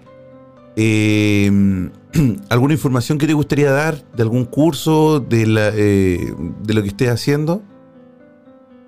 [0.76, 1.90] eh,
[2.48, 6.88] ¿alguna información que te gustaría dar de algún curso, de, la, eh, de lo que
[6.88, 7.62] estés haciendo?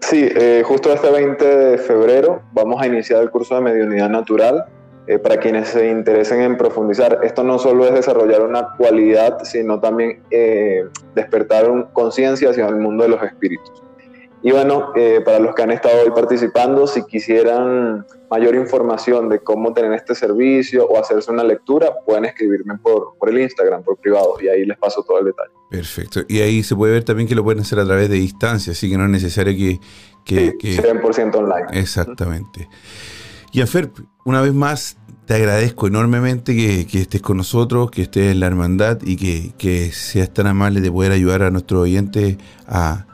[0.01, 4.67] Sí, eh, justo este 20 de febrero vamos a iniciar el curso de mediunidad natural.
[5.09, 9.79] eh, para quienes se interesen en profundizar, esto no solo es desarrollar una cualidad, sino
[9.79, 13.85] también eh, despertar conciencia hacia el mundo de los espíritus.
[14.47, 19.41] Y bueno, eh, para los que han estado hoy participando, si quisieran mayor información de
[19.41, 23.97] cómo tener este servicio o hacerse una lectura, pueden escribirme por, por el Instagram, por
[23.99, 25.51] privado, y ahí les paso todo el detalle.
[25.69, 26.21] Perfecto.
[26.29, 28.89] Y ahí se puede ver también que lo pueden hacer a través de distancia, así
[28.89, 29.81] que no es necesario que...
[30.25, 31.67] que- Sí, que- 100% online.
[31.73, 32.69] Exactamente.
[33.51, 33.91] Y Afer,
[34.25, 38.47] una vez más, te agradezco enormemente que, que estés con nosotros, que estés en la
[38.47, 42.37] hermandad y que, que seas tan amable de poder ayudar a nuestros oyentes
[42.69, 43.07] a,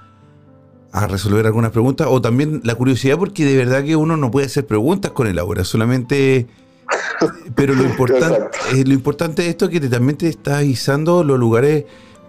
[0.92, 4.46] a resolver algunas preguntas o también la curiosidad porque de verdad que uno no puede
[4.46, 6.46] hacer preguntas con el aura, solamente...
[7.54, 8.40] Pero lo importante,
[8.74, 11.84] eh, lo importante de esto es que te- también te está avisando los lugares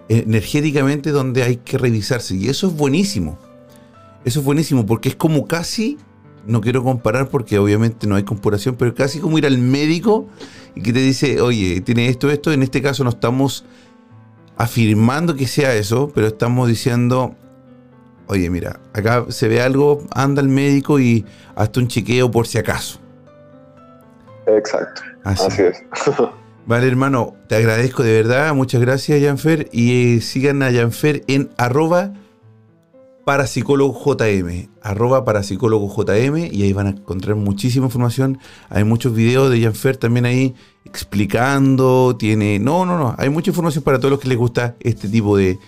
[0.08, 3.38] eh, energéticamente donde hay que revisarse y eso es buenísimo.
[4.24, 5.98] Eso es buenísimo porque es como casi,
[6.46, 10.26] no quiero comparar porque obviamente no hay comparación, pero casi como ir al médico
[10.74, 12.52] y que te dice, oye, tiene esto, esto.
[12.52, 13.64] En este caso no estamos
[14.56, 17.34] afirmando que sea eso, pero estamos diciendo,
[18.26, 22.58] oye, mira, acá se ve algo, anda al médico y hasta un chequeo por si
[22.58, 23.00] acaso.
[24.46, 25.46] Exacto, Así.
[25.46, 25.82] así es.
[26.66, 28.54] Vale, hermano, te agradezco de verdad.
[28.54, 29.68] Muchas gracias, Janfer.
[29.70, 32.14] Y eh, sigan a Janfer en arroba
[33.26, 34.70] parapsicólogo JM.
[34.80, 36.48] Arroba parapsicólogo JM.
[36.50, 38.38] Y ahí van a encontrar muchísima información.
[38.70, 40.54] Hay muchos videos de Janfer también ahí
[40.86, 42.16] explicando.
[42.18, 42.58] Tiene.
[42.58, 43.14] No, no, no.
[43.18, 45.58] Hay mucha información para todos los que les gusta este tipo de,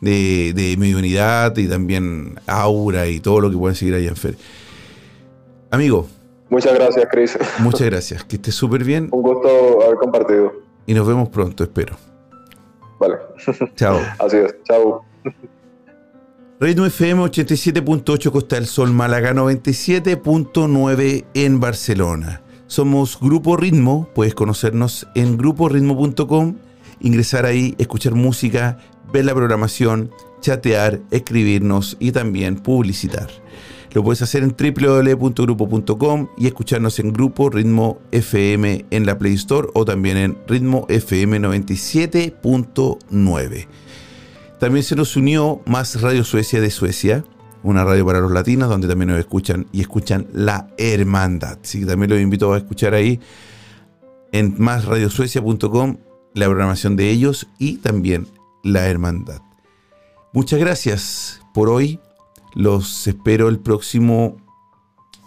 [0.00, 4.36] de, de mediunidad y también aura y todo lo que pueden seguir a Janfer.
[5.70, 6.06] Amigo,
[6.48, 7.36] Muchas gracias, Chris.
[7.58, 8.22] muchas gracias.
[8.24, 10.52] Que estés súper bien Un gusto haber compartido.
[10.86, 11.96] y nos vemos pronto, espero.
[13.00, 13.16] Vale,
[13.76, 13.98] Chao.
[14.18, 14.54] así es.
[14.64, 15.04] Chao.
[16.60, 22.42] Ritmo FM 87.8 Costa del Sol, Málaga 97.9 en Barcelona.
[22.66, 26.56] Somos Grupo Ritmo, puedes conocernos en gruporitmo.com,
[27.00, 28.78] ingresar ahí, escuchar música,
[29.16, 30.12] ver la programación,
[30.42, 33.30] chatear, escribirnos y también publicitar.
[33.94, 39.68] Lo puedes hacer en www.grupo.com y escucharnos en Grupo Ritmo FM en la Play Store
[39.72, 43.68] o también en Ritmo FM 97.9.
[44.60, 47.24] También se nos unió Más Radio Suecia de Suecia,
[47.62, 51.56] una radio para los latinos donde también nos escuchan y escuchan La Hermandad.
[51.60, 53.18] Que también los invito a escuchar ahí
[54.32, 55.96] en másradiosuecia.com
[56.34, 58.26] la programación de ellos y también
[58.66, 59.42] La Hermandad.
[60.32, 62.00] Muchas gracias por hoy.
[62.54, 64.36] Los espero el próximo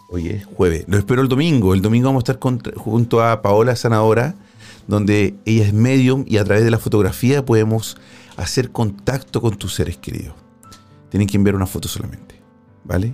[0.09, 0.85] Oye, jueves.
[0.87, 1.73] Lo espero el domingo.
[1.73, 2.39] El domingo vamos a estar
[2.75, 4.35] junto a Paola Sanadora,
[4.87, 7.95] donde ella es medium y a través de la fotografía podemos
[8.35, 10.33] hacer contacto con tus seres queridos.
[11.09, 12.41] Tienen que enviar una foto solamente.
[12.83, 13.13] ¿Vale?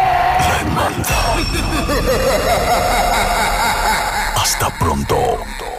[4.35, 5.70] Hasta pronto.